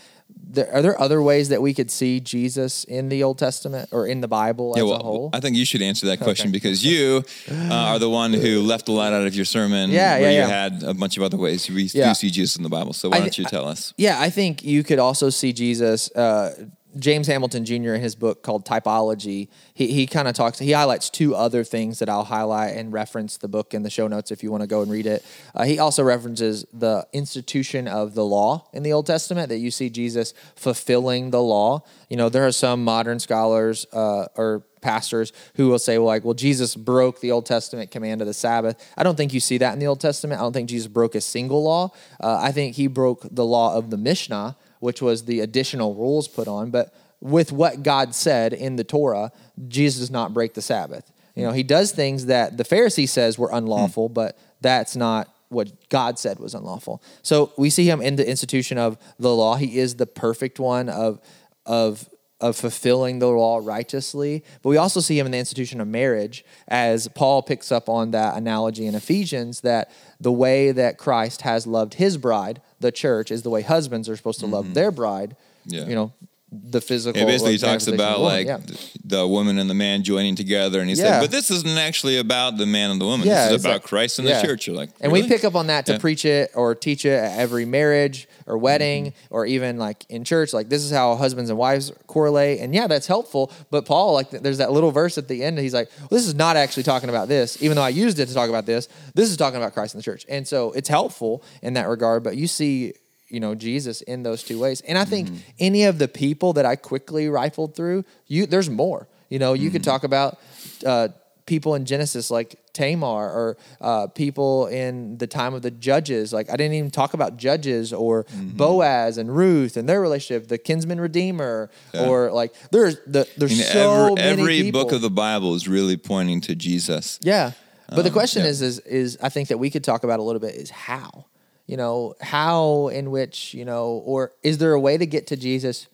There, 0.51 0.72
are 0.74 0.82
there 0.82 1.00
other 1.00 1.22
ways 1.22 1.50
that 1.50 1.62
we 1.62 1.74
could 1.75 1.92
see 1.92 2.20
Jesus 2.20 2.84
in 2.84 3.10
the 3.10 3.24
Old 3.24 3.38
Testament 3.38 3.89
or 3.92 4.08
in 4.08 4.22
the 4.22 4.28
Bible 4.28 4.74
as 4.75 4.84
Yeah, 4.84 4.96
a 4.96 4.98
whole? 5.04 5.30
I 5.32 5.39
think 5.42 5.56
you 5.56 5.66
should 5.66 5.82
answer 5.84 6.08
that 6.08 6.20
question 6.20 6.51
because 6.51 6.84
you 6.84 7.24
uh, 7.51 7.63
are 7.74 8.00
the 8.00 8.10
one 8.10 8.34
who 8.34 8.62
left 8.74 8.88
a 8.89 8.92
lot 8.92 9.13
out 9.13 9.28
of 9.28 9.36
your 9.36 9.46
sermon 9.46 9.92
Yeah, 9.92 10.18
where 10.20 10.22
yeah, 10.22 10.30
you 10.30 10.38
yeah. 10.38 10.48
had 10.48 10.84
a 10.84 10.94
bunch 10.96 11.18
of 11.18 11.24
other 11.24 11.38
ways. 11.38 11.70
We 11.70 11.84
Yeah. 11.84 12.10
do 12.10 12.13
see 12.16 12.32
Jesus 12.32 12.56
in 12.56 12.63
the 12.63 12.70
Bible. 12.70 12.94
So 12.94 13.10
why 13.10 13.20
don't 13.20 13.38
you 13.38 13.46
tell 13.46 13.68
us? 13.68 13.94
Yeah, 13.98 14.20
I 14.20 14.30
think 14.32 14.63
you 14.63 14.84
could 14.84 14.98
also 15.00 15.30
see 15.30 15.54
Jesus. 15.54 16.10
Uh, 16.12 16.56
James 16.98 17.27
Hamilton 17.27 17.65
Jr. 17.65 17.93
in 17.93 18.01
his 18.01 18.15
book 18.15 18.41
called 18.41 18.65
Typology, 18.65 19.48
he, 19.74 19.88
he 19.88 20.08
kind 20.08 20.27
of 20.27 20.34
talks, 20.34 20.58
he 20.60 20.72
highlights 20.72 21.10
two 21.10 21.36
other 21.36 21.63
things 21.63 22.00
that 22.00 22.10
I'll 22.10 22.24
highlight 22.24 22.75
and 22.75 22.91
reference 22.91 23.38
the 23.38 23.48
book 23.48 23.74
in 23.74 23.84
the 23.84 23.89
show 23.89 24.08
notes 24.08 24.31
if 24.31 24.41
you 24.41 24.51
want 24.51 24.62
to 24.62 24.67
go 24.67 24.81
and 24.81 24.91
read 24.91 25.05
it. 25.05 25.24
Uh, 25.53 25.65
he 25.65 25.77
also 25.77 26.03
references 26.03 26.65
the 26.74 27.08
institution 27.13 27.88
of 27.88 28.15
the 28.15 28.25
law 28.25 28.67
in 28.74 28.84
the 28.84 28.93
Old 28.93 29.05
Testament, 29.05 29.50
that 29.50 29.60
you 29.60 29.69
see 29.69 29.89
Jesus 29.89 30.34
fulfilling 30.55 31.29
the 31.29 31.41
law. 31.41 31.84
You 32.10 32.17
know, 32.17 32.29
there 32.29 32.46
are 32.48 32.51
some 32.51 32.84
modern 32.84 33.19
scholars 33.19 33.86
uh, 33.93 34.25
or 34.36 34.63
pastors 34.81 35.34
who 35.55 35.67
will 35.67 35.79
say, 35.79 35.98
well, 35.98 36.08
like, 36.08 36.24
well, 36.24 36.34
Jesus 36.34 36.75
broke 36.75 37.19
the 37.22 37.31
Old 37.31 37.46
Testament 37.46 37.91
command 37.91 38.22
of 38.22 38.27
the 38.27 38.34
Sabbath. 38.34 38.93
I 38.98 39.03
don't 39.03 39.15
think 39.15 39.34
you 39.34 39.39
see 39.39 39.58
that 39.60 39.74
in 39.74 39.79
the 39.79 39.88
Old 39.88 40.00
Testament. 40.00 40.39
I 40.39 40.43
don't 40.43 40.53
think 40.53 40.69
Jesus 40.69 40.88
broke 40.88 41.15
a 41.15 41.22
single 41.22 41.63
law. 41.63 41.91
Uh, 42.19 42.39
I 42.41 42.51
think 42.51 42.75
he 42.75 42.88
broke 42.88 43.27
the 43.29 43.46
law 43.46 43.75
of 43.75 43.89
the 43.89 43.98
Mishnah, 43.98 44.55
which 44.80 45.02
was 45.02 45.26
the 45.26 45.42
additional 45.42 45.96
rules 45.96 46.28
put 46.28 46.48
on. 46.48 46.72
But 46.72 46.94
with 47.22 47.52
what 47.52 47.84
God 47.84 48.16
said 48.16 48.54
in 48.54 48.76
the 48.76 48.84
Torah, 48.84 49.32
Jesus 49.68 50.00
does 50.00 50.12
not 50.12 50.34
break 50.34 50.54
the 50.54 50.62
Sabbath. 50.62 51.12
You 51.36 51.44
know, 51.44 51.52
he 51.52 51.64
does 51.64 51.92
things 51.92 52.26
that 52.26 52.58
the 52.58 52.64
Pharisee 52.64 53.08
says 53.08 53.38
were 53.38 53.50
unlawful, 53.52 54.08
hmm. 54.08 54.14
but 54.14 54.38
that's 54.62 54.96
not 54.96 55.34
what 55.50 55.90
God 55.90 56.20
said 56.20 56.40
was 56.40 56.54
unlawful. 56.54 57.02
So 57.24 57.54
we 57.58 57.70
see 57.70 57.90
him 57.90 58.02
in 58.02 58.16
the 58.18 58.30
institution 58.30 58.78
of 58.78 58.98
the 59.18 59.34
law. 59.34 59.56
He 59.56 59.80
is 59.80 59.96
the 59.96 60.06
perfect 60.06 60.60
one 60.60 60.90
of 60.90 61.20
of 61.66 62.10
of 62.42 62.56
fulfilling 62.56 63.20
the 63.20 63.28
law 63.28 63.60
righteously. 63.62 64.46
But 64.62 64.70
we 64.70 64.78
also 64.78 65.02
see 65.02 65.20
him 65.20 65.26
in 65.26 65.34
the 65.34 65.38
institution 65.38 65.82
of 65.82 65.88
marriage, 65.88 66.46
as 66.70 67.08
Paul 67.10 67.42
picks 67.42 67.72
up 67.72 67.90
on 67.90 68.12
that 68.12 68.38
analogy 68.38 68.86
in 68.86 68.96
Ephesians 68.96 69.62
that 69.62 69.92
the 70.22 70.32
way 70.32 70.72
that 70.72 70.98
Christ 70.98 71.42
has 71.42 71.68
loved 71.68 71.96
his 71.96 72.18
bride, 72.18 72.62
the 72.80 72.92
church, 72.92 73.32
is 73.32 73.44
the 73.44 73.50
way 73.50 73.62
husbands 73.62 74.08
are 74.10 74.16
supposed 74.16 74.40
to 74.40 74.46
love 74.46 74.66
mm-hmm. 74.66 74.74
their 74.74 74.92
bride. 74.92 75.36
Yeah. 75.66 75.86
You 75.86 75.96
know, 75.96 76.14
the 76.51 76.82
physical. 76.82 77.22
It 77.22 77.25
basically 77.27 77.58
talks 77.60 77.86
about 77.88 78.20
woman. 78.22 78.34
like 78.34 78.48
Yeah. 78.48 78.58
the 79.06 79.27
woman 79.27 79.60
and 79.60 79.70
the 79.70 79.75
man 79.75 80.03
joining 80.03 80.36
together, 80.36 80.79
and 80.79 80.89
he 80.89 80.96
Yeah. 80.96 81.03
said, 81.03 81.22
"But 81.22 81.32
this 81.32 81.51
isn't 81.51 81.77
actually 81.77 82.18
about 82.18 82.58
the 82.58 82.65
man 82.65 82.89
and 82.89 83.00
the 83.00 83.06
woman. 83.06 83.27
Yeah, 83.27 83.50
this 83.50 83.60
is 83.60 83.65
about 83.65 83.74
like- 83.74 83.84
Christ 83.84 84.18
and 84.18 84.27
yeah. 84.27 84.41
the 84.41 84.48
church." 84.48 84.65
You're 84.65 84.75
like, 84.75 84.89
And 85.00 85.12
we 85.12 85.27
pick 85.27 85.44
up 85.44 85.56
on 85.56 85.68
that 85.68 85.86
to 85.86 86.00
preach 86.00 86.25
it 86.25 86.50
or 86.56 86.74
teach 86.74 87.06
it 87.06 87.12
at 87.13 87.38
every 87.39 87.65
marriage 87.65 88.27
or 88.48 88.58
wedding 88.58 89.06
Mm-hmm. 89.08 89.36
or 89.36 89.46
even 89.46 89.77
like 89.77 90.06
in 90.10 90.24
church. 90.24 90.51
Like 90.53 90.70
this 90.70 90.84
is 90.84 90.89
how 90.91 91.15
husbands 91.15 91.51
and 91.51 91.60
wives 91.60 91.91
correlate. 92.08 92.60
And 92.62 92.74
yeah, 92.74 92.88
that's 92.88 93.06
helpful. 93.06 93.51
But 93.70 93.86
Paul, 93.86 94.13
like 94.13 94.32
there's 94.32 94.58
that 94.58 94.72
little 94.72 94.91
verse 94.91 95.20
at 95.20 95.27
the 95.27 95.44
end. 95.44 95.60
He's 95.60 95.74
like, 95.75 95.89
well, 96.00 96.08
this 96.18 96.25
is 96.27 96.34
not 96.34 96.58
actually 96.58 96.84
talking 96.84 97.10
about 97.10 97.27
this, 97.27 97.62
even 97.62 97.75
though 97.75 97.84
I 97.84 97.89
used 97.89 98.18
it 98.20 98.27
to 98.27 98.34
talk 98.34 98.50
about 98.50 98.65
this. 98.65 98.88
This 99.13 99.29
is 99.29 99.38
talking 99.38 99.58
about 99.58 99.74
Christ 99.75 99.94
and 99.94 100.01
the 100.01 100.06
church. 100.06 100.25
And 100.27 100.48
so 100.48 100.72
it's 100.72 100.89
helpful 100.89 101.44
in 101.62 101.74
that 101.74 101.88
regard. 101.88 102.24
But 102.24 102.38
you 102.38 102.48
see, 102.48 102.94
you 103.30 103.40
know, 103.40 103.56
Jesus 103.56 104.02
in 104.02 104.24
those 104.24 104.44
two 104.44 104.60
ways. 104.60 104.82
And 104.82 104.98
I 104.98 105.06
think 105.06 105.28
Mm-hmm. 105.28 105.38
any 105.60 105.84
of 105.86 105.98
the 106.00 106.08
people 106.08 106.54
that 106.54 106.65
I 106.65 106.76
quickly 106.76 107.30
rifled 107.30 107.76
through, 107.76 108.04
you 108.28 108.46
there's 108.46 108.70
more. 108.70 109.08
You 109.30 109.39
know, 109.39 109.54
you 109.54 109.70
could 109.70 109.82
Mm-hmm. 109.82 109.92
talk 109.92 110.04
about 110.04 110.39
uh, 110.86 111.10
people 111.46 111.74
in 111.76 111.84
Genesis 111.86 112.30
like 112.32 112.56
Tamar 112.74 113.26
or 113.32 113.58
uh, 113.82 114.08
people 114.08 114.68
in 114.68 115.18
the 115.18 115.26
time 115.28 115.54
of 115.56 115.62
the 115.63 115.72
judges. 115.72 116.32
Like 116.32 116.50
I 116.50 116.56
didn't 116.56 116.74
even 116.76 116.92
talk 116.92 117.13
about 117.13 117.38
judges 117.38 117.92
or 117.94 118.24
Mm-hmm. 118.26 118.58
Boaz 118.58 119.18
and 119.18 119.36
Ruth 119.36 119.76
and 119.78 119.88
their 119.89 120.00
relationship, 120.02 120.48
the 120.48 120.58
kinsman 120.58 121.00
redeemer, 121.02 121.70
Yeah. 121.94 122.08
or 122.08 122.32
like 122.32 122.54
there's 122.72 122.98
the, 123.08 123.28
there's 123.38 123.52
I 123.52 123.56
mean, 123.56 123.63
so 123.74 124.15
every, 124.15 124.15
many 124.15 124.42
every 124.42 124.62
people. 124.63 124.84
book 124.84 124.92
of 124.94 125.02
the 125.02 125.10
Bible 125.10 125.56
is 125.56 125.68
really 125.68 125.98
pointing 125.98 126.42
to 126.42 126.56
Jesus. 126.56 127.20
Yeah. 127.24 127.52
But 127.89 128.04
the 128.04 128.10
Um, 128.10 128.13
question 128.13 128.44
yeah. 128.44 128.50
is, 128.52 128.62
is, 128.62 128.80
is 128.86 129.18
I 129.22 129.30
think 129.30 129.48
that 129.50 129.58
we 129.58 129.70
could 129.72 129.84
talk 129.84 130.04
about 130.04 130.20
a 130.20 130.24
little 130.24 130.39
bit 130.39 130.54
is 130.54 130.70
how, 130.70 131.26
you 131.69 131.77
know, 131.77 132.15
how 132.19 132.88
in 132.88 133.12
which, 133.12 133.53
you 133.53 133.63
know, 133.63 134.01
or 134.03 134.32
is 134.41 134.58
there 134.58 134.73
a 134.73 134.79
way 134.79 134.97
to 134.97 135.05
get 135.05 135.27
to 135.27 135.38
Jesus 135.38 135.86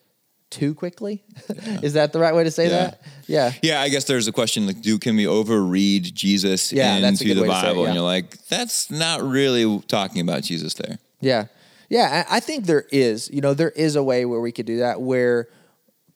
too 0.48 0.74
quickly? 0.74 1.22
is 1.82 1.92
that 1.92 2.14
the 2.14 2.18
right 2.18 2.34
way 2.34 2.44
to 2.44 2.50
say 2.50 2.64
Yeah. 2.64 2.70
that? 2.70 3.02
Yeah. 3.26 3.52
Yeah, 3.62 3.80
I 3.82 3.90
guess 3.90 4.04
there's 4.04 4.26
a 4.26 4.32
question 4.32 4.66
like, 4.66 4.80
do 4.80 4.98
can 4.98 5.16
we 5.16 5.24
overread 5.26 6.14
Jesus 6.14 6.72
Yeah, 6.72 6.96
into 6.96 7.34
the 7.34 7.42
way 7.42 7.48
to 7.48 7.52
say 7.52 7.58
it, 7.58 7.62
Bible? 7.62 7.82
yeah. 7.82 7.88
And 7.88 7.94
you're 7.94 8.04
like, 8.04 8.38
that's 8.48 8.90
not 8.90 9.22
really 9.22 9.82
talking 9.86 10.22
about 10.22 10.44
Jesus 10.44 10.72
there. 10.74 10.98
Yeah. 11.20 11.44
Yeah. 11.90 12.24
I 12.30 12.40
think 12.40 12.64
there 12.64 12.86
is, 12.90 13.28
you 13.30 13.42
know, 13.42 13.52
there 13.52 13.70
is 13.72 13.96
a 13.96 14.02
way 14.02 14.24
where 14.24 14.40
we 14.40 14.52
could 14.52 14.66
do 14.66 14.78
that 14.78 15.02
where 15.02 15.46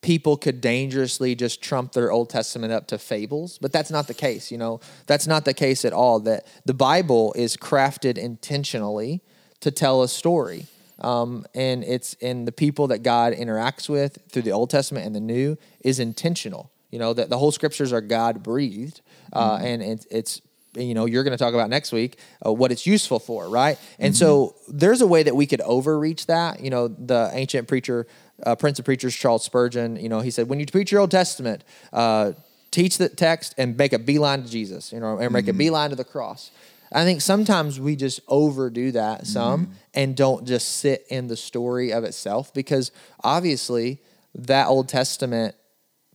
people 0.00 0.38
could 0.38 0.62
dangerously 0.62 1.34
just 1.34 1.60
trump 1.60 1.92
their 1.92 2.10
Old 2.10 2.30
Testament 2.30 2.72
up 2.72 2.86
to 2.86 2.96
fables, 2.96 3.58
but 3.60 3.72
that's 3.72 3.90
not 3.90 4.06
the 4.06 4.14
case, 4.14 4.50
you 4.50 4.56
know. 4.56 4.80
That's 5.06 5.26
not 5.26 5.44
the 5.44 5.52
case 5.52 5.84
at 5.84 5.92
all. 5.92 6.18
That 6.20 6.46
the 6.64 6.72
Bible 6.72 7.34
is 7.36 7.58
crafted 7.58 8.16
intentionally 8.16 9.20
to 9.60 9.70
tell 9.70 10.02
a 10.02 10.08
story. 10.08 10.66
Um, 11.00 11.46
and 11.54 11.82
it's 11.82 12.14
and 12.20 12.46
the 12.46 12.52
people 12.52 12.88
that 12.88 13.02
God 13.02 13.32
interacts 13.32 13.88
with 13.88 14.18
through 14.30 14.42
the 14.42 14.52
Old 14.52 14.70
Testament 14.70 15.06
and 15.06 15.14
the 15.14 15.20
New 15.20 15.56
is 15.82 15.98
intentional. 15.98 16.70
You 16.90 16.98
know 16.98 17.14
that 17.14 17.30
the 17.30 17.38
whole 17.38 17.52
scriptures 17.52 17.92
are 17.92 18.00
God 18.00 18.42
breathed, 18.42 19.00
uh, 19.32 19.58
and 19.62 19.80
it's, 19.80 20.06
it's 20.10 20.42
you 20.74 20.92
know 20.92 21.06
you're 21.06 21.24
going 21.24 21.36
to 21.36 21.42
talk 21.42 21.54
about 21.54 21.70
next 21.70 21.92
week 21.92 22.18
uh, 22.44 22.52
what 22.52 22.70
it's 22.72 22.84
useful 22.84 23.18
for, 23.18 23.48
right? 23.48 23.78
And 23.98 24.14
so 24.14 24.56
there's 24.68 25.00
a 25.00 25.06
way 25.06 25.22
that 25.22 25.34
we 25.34 25.46
could 25.46 25.62
overreach 25.62 26.26
that. 26.26 26.60
You 26.60 26.70
know, 26.70 26.88
the 26.88 27.30
ancient 27.32 27.66
preacher, 27.66 28.06
uh, 28.44 28.56
Prince 28.56 28.78
of 28.78 28.84
Preachers, 28.84 29.14
Charles 29.14 29.44
Spurgeon. 29.44 29.96
You 29.96 30.08
know, 30.08 30.20
he 30.20 30.30
said 30.30 30.48
when 30.48 30.60
you 30.60 30.66
preach 30.66 30.92
your 30.92 31.00
Old 31.00 31.10
Testament. 31.10 31.64
Uh, 31.92 32.32
Teach 32.72 32.98
the 32.98 33.08
text 33.08 33.52
and 33.58 33.76
make 33.76 33.92
a 33.92 33.98
beeline 33.98 34.44
to 34.44 34.48
Jesus, 34.48 34.92
you 34.92 35.00
know, 35.00 35.18
and 35.18 35.32
make 35.32 35.48
a 35.48 35.52
beeline 35.52 35.90
to 35.90 35.96
the 35.96 36.04
cross. 36.04 36.52
I 36.92 37.04
think 37.04 37.20
sometimes 37.20 37.78
we 37.78 37.96
just 37.96 38.20
overdo 38.26 38.92
that 38.92 39.18
mm-hmm. 39.18 39.26
some 39.26 39.72
and 39.94 40.16
don't 40.16 40.46
just 40.46 40.78
sit 40.78 41.06
in 41.08 41.28
the 41.28 41.36
story 41.36 41.92
of 41.92 42.04
itself 42.04 42.52
because 42.52 42.90
obviously 43.22 44.00
that 44.34 44.66
Old 44.66 44.88
Testament 44.88 45.54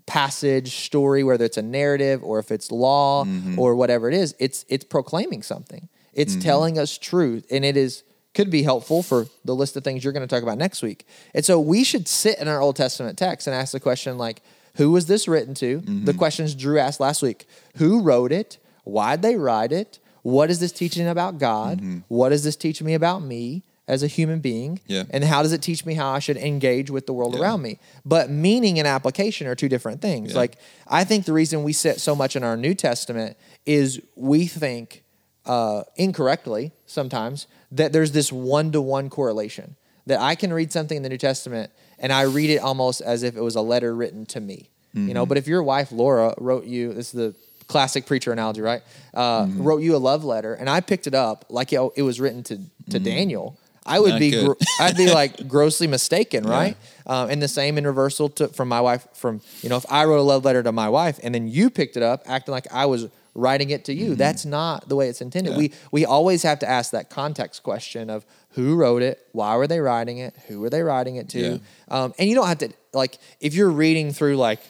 passage 0.06 0.76
story 0.76 1.24
whether 1.24 1.46
it's 1.46 1.58
a 1.58 1.64
narrative 1.64 2.24
or 2.24 2.38
if 2.38 2.52
it's 2.52 2.72
law 2.72 3.26
mm-hmm. 3.26 3.58
or 3.58 3.76
whatever 3.76 4.08
it 4.08 4.14
is 4.14 4.36
it's 4.38 4.64
it's 4.70 4.84
proclaiming 4.84 5.42
something. 5.42 5.90
It's 6.14 6.34
mm-hmm. 6.34 6.42
telling 6.42 6.80
us 6.80 6.98
truth 6.98 7.48
and 7.50 7.66
it 7.66 7.76
is 7.76 8.04
could 8.34 8.52
be 8.52 8.64
helpful 8.64 9.02
for 9.02 9.28
the 9.46 9.56
list 9.56 9.78
of 9.78 9.84
things 9.84 10.04
you're 10.04 10.14
going 10.14 10.28
to 10.28 10.28
talk 10.28 10.44
about 10.44 10.58
next 10.58 10.84
week. 10.84 11.08
And 11.34 11.46
so 11.46 11.58
we 11.60 11.86
should 11.86 12.08
sit 12.08 12.38
in 12.38 12.50
our 12.50 12.62
old 12.62 12.76
testament 12.76 13.18
text 13.18 13.48
and 13.48 13.56
ask 13.56 13.72
the 13.72 13.80
question 13.80 14.18
like 14.18 14.42
who 14.76 14.92
was 14.92 15.06
this 15.06 15.28
written 15.28 15.54
to? 15.56 15.82
The 16.04 16.14
questions 16.14 16.54
drew 16.54 16.80
asked 16.80 17.00
last 17.00 17.22
week. 17.22 17.48
Who 17.78 18.02
wrote 18.02 18.34
it? 18.34 18.58
Why'd 18.84 19.22
they 19.22 19.38
write 19.38 19.72
it 19.72 20.00
what 20.34 20.50
is 20.50 20.60
this 20.60 20.72
teaching 20.72 21.08
about 21.08 21.38
god 21.38 21.76
what 22.08 22.30
does 22.30 22.44
this 22.44 22.56
teach 22.56 22.82
me 22.82 22.94
about 22.96 23.22
me 23.22 23.62
as 23.88 24.02
a 24.02 24.08
human 24.08 24.40
being 24.40 24.80
Yeah. 24.88 25.04
and 25.12 25.24
how 25.24 25.44
does 25.44 25.54
it 25.54 25.62
teach 25.62 25.86
me 25.86 25.94
how 25.94 26.10
I 26.10 26.18
should 26.26 26.38
engage 26.38 26.90
with 26.90 27.06
the 27.06 27.14
world 27.14 27.36
Yeah. 27.36 27.42
around 27.42 27.62
me? 27.62 27.78
But 28.04 28.32
meaning 28.32 28.80
and 28.80 28.88
application 28.88 29.46
are 29.46 29.54
two 29.54 29.70
different 29.70 30.02
things. 30.02 30.32
Yeah. 30.32 30.38
Like 30.42 30.54
I 31.00 31.04
think 31.04 31.26
the 31.26 31.34
reason 31.34 31.64
we 31.64 31.74
sit 31.74 32.02
so 32.02 32.16
much 32.16 32.36
in 32.36 32.44
our 32.44 32.58
New 32.58 32.74
Testament 32.74 33.38
is 33.68 34.02
we 34.16 34.48
think 34.48 35.04
uh, 35.46 35.84
incorrectly 35.98 36.72
sometimes 36.88 37.46
that 37.72 37.94
there's 37.94 38.12
this 38.12 38.32
one 38.32 38.72
to 38.72 38.82
one 38.82 39.08
correlation 39.12 39.76
that 40.08 40.20
I 40.20 40.34
can 40.34 40.52
read 40.52 40.72
something 40.72 40.98
in 40.98 41.04
the 41.04 41.10
New 41.10 41.20
Testament 41.20 41.72
and 42.00 42.12
I 42.12 42.24
read 42.24 42.50
it 42.50 42.58
almost 42.58 43.02
as 43.02 43.22
if 43.22 43.36
it 43.38 43.42
was 43.42 43.56
a 43.56 43.62
letter 43.62 43.94
written 43.96 44.26
to 44.28 44.40
me. 44.40 44.70
You 44.94 45.02
Mm-hmm. 45.02 45.14
know, 45.14 45.26
but 45.28 45.38
if 45.38 45.46
your 45.46 45.62
wife 45.62 45.92
Laura 45.92 46.34
wrote 46.40 46.66
you, 46.66 46.94
this 46.94 47.14
is 47.14 47.18
the 47.24 47.36
classic 47.68 48.06
preacher 48.06 48.32
analogy, 48.32 48.62
right? 48.62 48.82
Uh, 49.14 49.46
Mm-hmm. 49.46 49.64
Wrote 49.64 49.82
you 49.82 49.96
a 49.96 49.98
love 49.98 50.24
letter, 50.24 50.54
and 50.54 50.70
I 50.70 50.82
picked 50.82 51.08
it 51.08 51.14
up 51.16 51.46
like 51.50 51.74
it, 51.74 52.02
was 52.02 52.20
written 52.20 52.44
to 52.44 52.60
to 52.92 53.00
Daniel. 53.00 53.58
I 53.88 54.00
would 54.00 54.14
Mm-hmm. 54.14 54.46
Not 54.48 54.58
be 54.58 54.66
gr- 54.66 54.84
I'd 54.84 54.98
be 54.98 55.12
like 55.14 55.48
grossly 55.54 55.88
mistaken, 55.88 56.44
right? 56.44 56.76
Um, 57.06 57.30
and 57.30 57.42
the 57.42 57.48
same 57.48 57.78
in 57.78 57.86
reversal 57.86 58.30
to 58.30 58.48
from 58.50 58.68
my 58.68 58.82
wife. 58.82 59.08
From 59.14 59.42
you 59.62 59.70
know, 59.70 59.78
if 59.78 59.86
I 59.92 60.06
wrote 60.06 60.20
a 60.20 60.24
love 60.24 60.44
letter 60.46 60.64
to 60.64 60.72
my 60.72 60.90
wife 60.90 61.20
and 61.24 61.34
then 61.36 61.48
you 61.48 61.70
picked 61.70 61.96
it 61.98 62.04
up, 62.04 62.24
acting 62.26 62.52
like 62.52 62.66
I 62.74 62.86
was 62.88 63.08
writing 63.36 63.70
it 63.70 63.86
to 63.86 63.94
you, 63.94 64.16
that's 64.16 64.46
not 64.46 64.88
the 64.90 64.96
way 64.96 65.08
it's 65.10 65.22
intended. 65.22 65.52
Mm-hmm. 65.54 65.62
Yeah. 65.62 65.70
We 65.92 66.02
we 66.02 66.06
always 66.06 66.42
have 66.44 66.60
to 66.60 66.70
ask 66.70 66.92
that 66.92 67.10
context 67.10 67.62
question 67.64 68.10
of 68.10 68.26
who 68.52 68.76
wrote 68.76 69.02
it, 69.04 69.20
why 69.34 69.56
were 69.58 69.68
they 69.68 69.80
writing 69.82 70.18
it, 70.20 70.34
who 70.48 70.62
were 70.62 70.70
they 70.70 70.82
writing 70.82 71.18
it 71.18 71.28
to, 71.30 71.40
Yeah. 71.40 71.58
um, 71.90 72.14
and 72.18 72.28
you 72.30 72.36
don't 72.36 72.48
have 72.48 72.60
to 72.60 72.70
like 72.94 73.18
if 73.40 73.54
you're 73.54 73.70
reading 73.70 74.14
through 74.14 74.38
like 74.38 74.62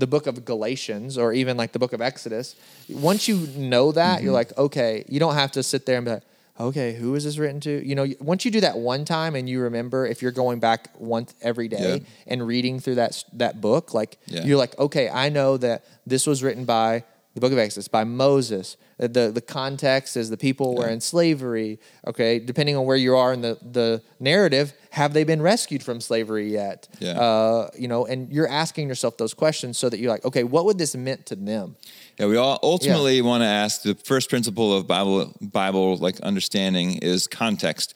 the 0.00 0.06
book 0.14 0.26
of 0.26 0.44
Galatians 0.44 1.16
or 1.18 1.32
even 1.32 1.56
like 1.56 1.72
the 1.72 1.78
book 1.78 1.92
of 1.92 2.00
Exodus. 2.00 2.56
Once 2.88 3.28
you 3.28 3.36
know 3.56 3.92
that, 3.92 4.16
Mm-hmm. 4.16 4.24
you're 4.24 4.32
like, 4.42 4.56
okay, 4.58 5.04
you 5.08 5.20
don't 5.20 5.34
have 5.34 5.52
to 5.52 5.62
sit 5.62 5.86
there 5.86 5.96
and 5.98 6.04
be 6.06 6.12
like, 6.12 6.22
okay, 6.58 6.92
who 6.94 7.14
is 7.14 7.24
this 7.24 7.38
written 7.38 7.60
to? 7.60 7.72
You 7.88 7.94
know, 7.94 8.06
once 8.20 8.44
you 8.44 8.50
do 8.50 8.60
that 8.60 8.76
one 8.78 9.04
time 9.04 9.34
and 9.38 9.48
you 9.48 9.60
remember, 9.60 10.06
if 10.06 10.20
you're 10.22 10.32
going 10.44 10.58
back 10.60 10.80
once 10.98 11.34
every 11.40 11.68
day 11.68 11.92
Yeah. 12.02 12.06
and 12.32 12.46
reading 12.46 12.80
through 12.80 12.96
that 12.96 13.24
that 13.34 13.60
book, 13.60 13.94
like 13.94 14.18
Yeah. 14.26 14.44
you're 14.44 14.58
like, 14.58 14.78
okay, 14.78 15.08
I 15.08 15.28
know 15.30 15.56
that 15.58 15.84
this 16.06 16.26
was 16.26 16.42
written 16.42 16.64
by 16.66 17.04
the 17.34 17.40
book 17.40 17.52
of 17.52 17.58
Exodus 17.58 17.88
by 17.88 18.04
Moses. 18.04 18.76
Uh, 18.98 19.06
The 19.06 19.30
the 19.32 19.40
context 19.40 20.16
is 20.16 20.30
the 20.30 20.36
people 20.36 20.74
were 20.74 20.88
in 20.88 21.00
slavery. 21.00 21.78
Okay, 22.06 22.38
depending 22.38 22.76
on 22.76 22.84
where 22.84 22.96
you 22.96 23.16
are 23.16 23.32
in 23.32 23.40
the 23.40 23.56
the 23.72 24.02
narrative, 24.18 24.72
have 24.90 25.12
they 25.12 25.24
been 25.24 25.42
rescued 25.42 25.82
from 25.82 26.00
slavery 26.00 26.50
yet? 26.50 26.88
Yeah. 26.98 27.20
Uh, 27.20 27.70
you 27.78 27.88
know, 27.88 28.06
and 28.06 28.32
you're 28.32 28.48
asking 28.48 28.88
yourself 28.88 29.16
those 29.16 29.34
questions 29.34 29.78
so 29.78 29.88
that 29.88 29.98
you're 30.00 30.12
like, 30.12 30.24
okay, 30.24 30.44
what 30.44 30.64
would 30.64 30.78
this 30.78 30.94
meant 30.96 31.26
to 31.26 31.36
them? 31.36 31.76
Yeah, 32.18 32.26
we 32.26 32.36
all 32.36 32.58
ultimately 32.62 33.22
want 33.22 33.42
to 33.42 33.48
ask 33.48 33.82
the 33.82 33.94
first 33.94 34.28
principle 34.28 34.76
of 34.76 34.86
Bible 34.86 35.32
Bible 35.40 35.96
like 35.96 36.20
understanding 36.20 36.98
is 37.02 37.26
context. 37.26 37.94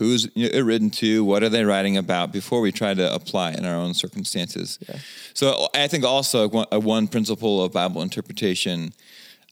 Who's 0.00 0.24
it 0.34 0.64
written 0.64 0.88
to? 0.92 1.22
What 1.22 1.42
are 1.42 1.50
they 1.50 1.62
writing 1.62 1.98
about? 1.98 2.32
Before 2.32 2.62
we 2.62 2.72
try 2.72 2.94
to 2.94 3.14
apply 3.14 3.50
it 3.50 3.58
in 3.58 3.66
our 3.66 3.76
own 3.76 3.92
circumstances. 3.92 4.78
So 5.34 5.68
I 5.74 5.88
think 5.88 6.04
also 6.04 6.48
one, 6.48 6.66
one 6.70 7.06
principle 7.06 7.62
of 7.62 7.72
Bible 7.72 8.00
interpretation 8.00 8.94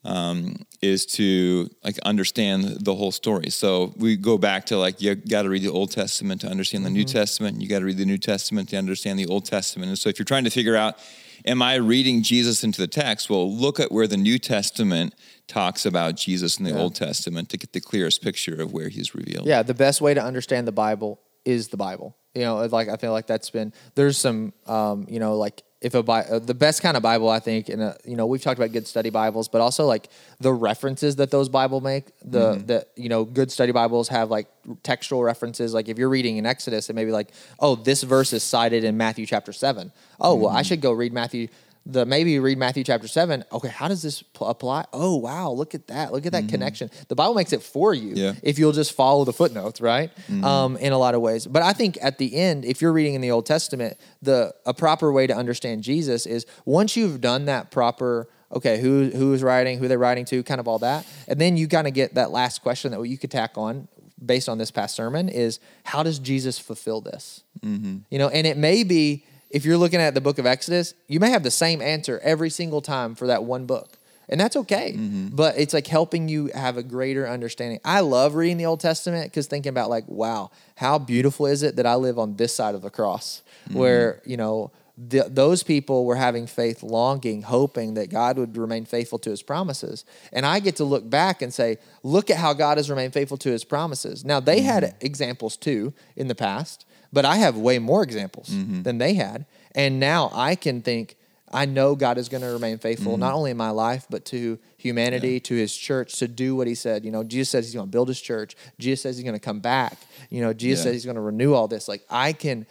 um, 0.07 0.57
is 0.81 1.05
to 1.05 1.69
like 1.85 1.99
understand 1.99 2.65
the 2.81 2.95
whole 2.95 3.13
story. 3.13 3.51
So 3.51 3.93
we 3.99 4.17
go 4.17 4.39
back 4.39 4.65
to 4.67 4.79
like 4.79 5.03
you 5.03 5.15
got 5.17 5.43
to 5.43 5.51
read 5.51 5.63
the 5.63 5.71
Old 5.71 5.91
Testament 5.91 6.41
to 6.41 6.49
understand 6.49 6.87
the 6.87 6.91
New 6.91 7.05
Testament. 7.05 7.61
You 7.61 7.69
got 7.69 7.81
to 7.81 7.85
read 7.85 7.99
the 7.99 8.07
New 8.07 8.17
Testament 8.17 8.71
to 8.71 8.79
understand 8.79 9.19
the 9.19 9.27
Old 9.27 9.45
Testament. 9.45 9.91
And 9.91 9.99
so 9.99 10.09
if 10.09 10.19
you're 10.19 10.25
trying 10.25 10.45
to 10.45 10.51
figure 10.51 10.77
out, 10.77 10.99
am 11.45 11.63
I 11.63 11.75
reading 11.77 12.23
Jesus 12.23 12.65
into 12.65 12.81
the 12.81 12.87
text? 12.89 13.29
Well, 13.31 13.51
look 13.53 13.79
at 13.81 13.91
where 13.93 14.07
the 14.07 14.17
New 14.17 14.39
Testament 14.39 15.15
talks 15.47 15.87
about 15.87 16.17
Jesus 16.17 16.59
in 16.59 16.65
the 16.65 16.71
Yeah. 16.73 16.79
Old 16.79 16.95
Testament 16.95 17.49
to 17.51 17.57
get 17.57 17.73
the 17.73 17.81
clearest 17.81 18.23
picture 18.23 18.61
of 18.61 18.73
where 18.73 18.89
he's 18.89 19.15
revealed. 19.15 19.47
Yeah, 19.47 19.63
the 19.63 19.75
best 19.75 20.01
way 20.01 20.15
to 20.15 20.23
understand 20.23 20.67
the 20.67 20.73
Bible 20.73 21.21
is 21.45 21.69
the 21.69 21.77
Bible. 21.77 22.17
You 22.35 22.43
know, 22.43 22.65
like 22.67 22.89
I 22.89 22.97
feel 22.97 23.13
like 23.13 23.27
that's 23.27 23.51
been 23.51 23.73
there's 23.95 24.19
some 24.19 24.53
um, 24.67 25.07
you 25.09 25.19
know 25.19 25.37
like 25.37 25.63
if 25.81 25.95
a 25.95 26.03
Bi- 26.03 26.23
uh, 26.23 26.39
the 26.39 26.55
best 26.55 26.83
kind 26.83 26.97
of 26.97 27.03
Bible 27.03 27.29
I 27.29 27.39
think 27.39 27.69
and 27.69 27.81
uh, 27.81 27.95
you 28.05 28.17
know 28.17 28.27
we've 28.27 28.43
talked 28.43 28.59
about 28.59 28.73
good 28.73 28.87
study 28.87 29.11
Bibles, 29.11 29.49
but 29.49 29.61
also 29.61 29.87
like 29.87 30.09
the 30.41 30.53
references 30.53 31.17
that 31.17 31.31
those 31.31 31.49
Bible 31.49 31.81
make 31.81 32.07
the 32.25 32.55
mm-hmm. 32.55 32.67
that 32.67 32.89
you 32.97 33.09
know 33.09 33.25
good 33.25 33.53
study 33.53 33.73
Bibles 33.73 34.09
have 34.09 34.31
like 34.31 34.49
textual 34.83 35.23
references. 35.23 35.75
Like 35.75 35.89
if 35.89 35.99
you're 35.99 36.09
reading 36.09 36.37
in 36.37 36.47
Exodus, 36.47 36.91
it 36.91 36.95
may 36.95 37.05
be 37.05 37.13
like 37.13 37.33
oh 37.61 37.77
this 37.77 38.03
verse 38.03 38.33
is 38.33 38.43
cited 38.43 38.83
in 38.85 38.97
Matthew 38.97 39.27
chapter 39.27 39.53
seven. 39.53 39.93
Oh 40.21 40.35
well, 40.35 40.49
I 40.49 40.61
mm-hmm. 40.61 40.69
should 40.69 40.81
go 40.81 40.93
read 40.93 41.13
Matthew. 41.13 41.49
The 41.91 42.05
maybe 42.05 42.39
read 42.39 42.59
Matthew 42.59 42.85
chapter 42.85 43.09
seven. 43.09 43.45
Okay, 43.51 43.69
how 43.69 43.89
does 43.89 44.03
this 44.03 44.23
pl- 44.23 44.49
apply? 44.49 44.85
Oh 44.93 45.17
wow, 45.17 45.51
look 45.51 45.75
at 45.75 45.87
that! 45.87 46.13
Look 46.13 46.27
at 46.27 46.33
that 46.33 46.45
mm. 46.45 46.51
connection. 46.51 46.91
The 47.09 47.15
Bible 47.15 47.33
makes 47.35 47.55
it 47.55 47.63
for 47.63 47.95
you 47.95 48.13
Yeah. 48.15 48.35
if 48.43 48.59
you'll 48.59 48.73
just 48.73 48.93
follow 48.93 49.25
the 49.25 49.33
footnotes, 49.33 49.81
right? 49.81 50.15
Mm-hmm. 50.31 50.45
Um, 50.45 50.77
in 50.77 50.93
a 50.93 50.99
lot 50.99 51.15
of 51.15 51.23
ways. 51.23 51.47
But 51.47 51.63
I 51.63 51.73
think 51.73 51.97
at 52.03 52.19
the 52.19 52.37
end, 52.37 52.67
if 52.67 52.83
you're 52.83 52.93
reading 52.93 53.15
in 53.15 53.23
the 53.23 53.31
Old 53.31 53.47
Testament, 53.47 53.97
the 54.21 54.55
a 54.67 54.75
proper 54.75 55.11
way 55.11 55.27
to 55.27 55.35
understand 55.35 55.83
Jesus 55.83 56.27
is 56.27 56.45
once 56.67 56.95
you've 56.95 57.23
done 57.23 57.47
that 57.47 57.71
proper, 57.71 58.29
okay, 58.53 58.79
who 58.79 59.09
who 59.09 59.33
is 59.33 59.43
writing, 59.43 59.79
who 59.79 59.89
they're 59.89 59.99
writing 59.99 60.27
to, 60.27 60.43
kind 60.43 60.61
of 60.61 60.69
all 60.69 60.81
that, 60.81 61.07
and 61.27 61.41
then 61.41 61.57
you 61.57 61.69
kind 61.69 61.87
of 61.87 61.95
get 61.95 62.17
that 62.17 62.31
last 62.31 62.63
question 62.63 62.93
that 62.93 63.03
you 63.03 63.17
could 63.17 63.31
tack 63.31 63.57
on 63.57 63.89
based 64.23 64.49
on 64.49 64.59
this 64.59 64.71
past 64.71 64.95
sermon 64.95 65.29
is 65.29 65.59
how 65.85 66.03
does 66.03 66.19
Jesus 66.19 66.59
fulfill 66.59 67.01
this? 67.01 67.45
Mm-hmm. 67.65 67.99
You 68.11 68.19
know, 68.19 68.29
and 68.29 68.47
it 68.47 68.59
may 68.59 68.83
be 68.85 69.25
if 69.51 69.65
you're 69.65 69.79
looking 69.79 70.01
at 70.01 70.15
the 70.15 70.21
book 70.21 70.39
of 70.39 70.47
Exodus, 70.47 70.95
you 71.07 71.21
may 71.21 71.31
have 71.31 71.43
the 71.43 71.51
same 71.51 71.81
answer 71.81 72.21
every 72.23 72.51
single 72.51 72.81
time 72.81 73.15
for 73.15 73.27
that 73.27 73.45
one 73.45 73.67
book. 73.67 73.99
And 74.29 74.39
that's 74.39 74.57
okay. 74.57 74.93
Mm-hmm. 74.93 75.29
But 75.29 75.59
it's 75.59 75.73
like 75.73 75.87
helping 75.87 76.29
you 76.29 76.51
have 76.55 76.77
a 76.77 76.83
greater 76.83 77.27
understanding. 77.27 77.81
I 77.85 78.01
love 78.01 78.35
reading 78.35 78.59
the 78.59 78.67
Old 78.67 78.81
Testament 78.81 79.31
because 79.31 79.47
thinking 79.47 79.71
about 79.71 79.89
like, 79.89 80.05
wow, 80.07 80.51
how 80.77 80.99
beautiful 80.99 81.47
is 81.47 81.63
it 81.63 81.77
that 81.77 81.87
I 81.87 81.95
live 81.95 82.19
on 82.19 82.37
this 82.37 82.55
side 82.55 82.75
of 82.75 82.83
the 82.83 82.91
cross 82.91 83.43
mm-hmm. 83.69 83.79
where, 83.79 84.21
you 84.27 84.37
know, 84.37 84.71
th 85.11 85.25
those 85.29 85.63
people 85.63 86.05
were 86.05 86.17
having 86.17 86.47
faith, 86.47 86.83
longing, 86.83 87.43
hoping 87.43 87.95
that 87.95 88.11
God 88.11 88.37
would 88.37 88.57
remain 88.57 88.85
faithful 88.85 89.19
to 89.21 89.31
his 89.31 89.43
promises. 89.43 90.05
And 90.33 90.45
I 90.45 90.61
get 90.61 90.77
to 90.77 90.85
look 90.85 91.09
back 91.09 91.41
and 91.41 91.55
say, 91.55 91.79
look 92.03 92.31
at 92.31 92.37
how 92.37 92.53
God 92.53 92.79
has 92.79 92.91
remained 92.91 93.13
faithful 93.13 93.39
to 93.39 93.51
his 93.51 93.65
promises. 93.65 94.25
Now, 94.25 94.41
they 94.41 94.61
had 94.61 94.83
mm-hmm. 94.83 95.07
examples 95.07 95.57
too 95.57 95.95
in 96.17 96.29
the 96.29 96.35
past, 96.35 96.85
but 97.13 97.25
I 97.25 97.37
have 97.37 97.57
way 97.57 97.79
more 97.79 98.03
examples 98.03 98.49
mm-hmm. 98.49 98.83
than 98.83 98.99
they 98.99 99.15
had. 99.15 99.47
And 99.75 100.01
now 100.01 100.31
I 100.35 100.55
can 100.55 100.83
think, 100.83 101.17
I 101.51 101.65
know 101.65 101.95
God 101.95 102.19
is 102.19 102.29
going 102.29 102.43
to 102.43 102.49
remain 102.49 102.79
faithful, 102.79 103.13
mm-hmm. 103.13 103.21
not 103.21 103.33
only 103.33 103.51
in 103.51 103.57
my 103.57 103.71
life, 103.71 104.07
but 104.11 104.25
to 104.27 104.59
humanity, 104.77 105.41
to 105.41 105.55
his 105.55 105.75
church, 105.75 106.19
to 106.19 106.29
do 106.29 106.55
what 106.55 106.67
he 106.67 106.75
said. 106.75 107.05
You 107.05 107.11
know, 107.11 107.25
Jesus 107.25 107.51
says 107.51 107.65
he's 107.65 107.75
going 107.75 107.87
to 107.87 107.91
build 107.91 108.09
his 108.09 108.21
church. 108.21 108.57
Jesus 108.79 109.03
says 109.03 109.17
he's 109.17 109.25
going 109.25 109.39
to 109.39 109.41
come 109.41 109.61
back. 109.61 109.97
You 110.31 110.43
know, 110.43 110.53
Jesus 110.53 110.81
Yeah. 110.81 110.85
says 110.85 110.95
he's 110.95 111.05
going 111.05 111.17
to 111.17 111.23
renew 111.23 111.55
all 111.55 111.69
this. 111.69 111.89
Like, 111.89 112.05
I 112.11 112.33
can 112.33 112.67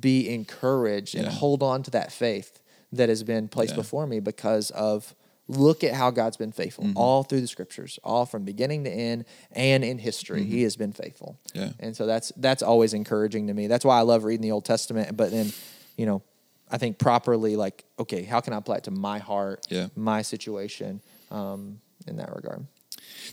be 0.00 0.32
encouraged 0.32 1.14
and 1.14 1.26
hold 1.26 1.62
on 1.62 1.82
to 1.82 1.90
that 1.90 2.12
faith 2.12 2.60
that 2.92 3.08
has 3.08 3.22
been 3.22 3.48
placed 3.48 3.72
Yeah. 3.72 3.78
before 3.78 4.06
me 4.06 4.20
because 4.20 4.70
of 4.70 5.14
look 5.48 5.82
at 5.84 5.92
how 5.94 6.10
God's 6.10 6.36
been 6.36 6.52
faithful 6.52 6.84
Mm-hmm. 6.84 6.96
all 6.96 7.22
through 7.24 7.40
the 7.42 7.46
scriptures, 7.48 7.98
all 8.04 8.24
from 8.26 8.44
beginning 8.44 8.84
to 8.84 8.90
end 8.90 9.24
and 9.52 9.84
in 9.84 9.98
history. 9.98 10.44
He 10.44 10.62
has 10.62 10.76
been 10.76 10.92
faithful. 10.92 11.38
Mm-hmm. 11.48 11.58
Yeah. 11.60 11.72
And 11.80 11.96
so 11.96 12.06
that's 12.06 12.32
that's 12.36 12.62
always 12.62 12.94
encouraging 12.94 13.48
to 13.48 13.54
me. 13.54 13.66
That's 13.66 13.84
why 13.84 13.98
I 13.98 14.02
love 14.02 14.24
reading 14.24 14.42
the 14.42 14.52
Old 14.52 14.64
Testament, 14.64 15.16
but 15.16 15.30
then, 15.30 15.52
you 15.96 16.06
know, 16.06 16.22
I 16.70 16.78
think 16.78 16.98
properly 16.98 17.56
like, 17.56 17.84
okay, 17.98 18.22
how 18.22 18.40
can 18.40 18.52
I 18.54 18.56
apply 18.56 18.76
it 18.76 18.84
to 18.84 18.90
my 18.90 19.18
heart, 19.18 19.66
Yeah. 19.68 19.88
my 19.94 20.22
situation, 20.22 21.00
um, 21.30 21.80
in 22.06 22.16
that 22.16 22.34
regard. 22.34 22.66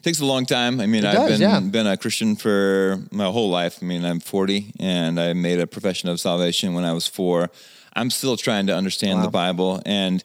takes 0.01 0.19
a 0.19 0.25
long 0.25 0.45
time. 0.45 0.81
I 0.81 0.87
mean, 0.87 1.03
It 1.05 1.13
I've 1.15 1.29
been 1.29 1.41
yeah. 1.41 1.59
been 1.61 1.87
a 1.87 1.95
Christian 1.95 2.35
for 2.35 2.97
my 3.11 3.25
whole 3.25 3.49
life. 3.49 3.79
I 3.81 3.85
mean, 3.85 4.03
I'm 4.03 4.19
40, 4.19 4.73
and 4.79 5.19
I 5.19 5.33
made 5.33 5.59
a 5.59 5.67
profession 5.67 6.09
of 6.09 6.19
salvation 6.19 6.73
when 6.73 6.83
I 6.85 6.91
was 6.93 7.07
four. 7.07 7.49
I'm 7.93 8.09
still 8.09 8.35
trying 8.37 8.67
to 8.67 8.75
understand 8.75 9.19
Wow. 9.19 9.25
the 9.25 9.31
Bible, 9.31 9.81
and 9.85 10.23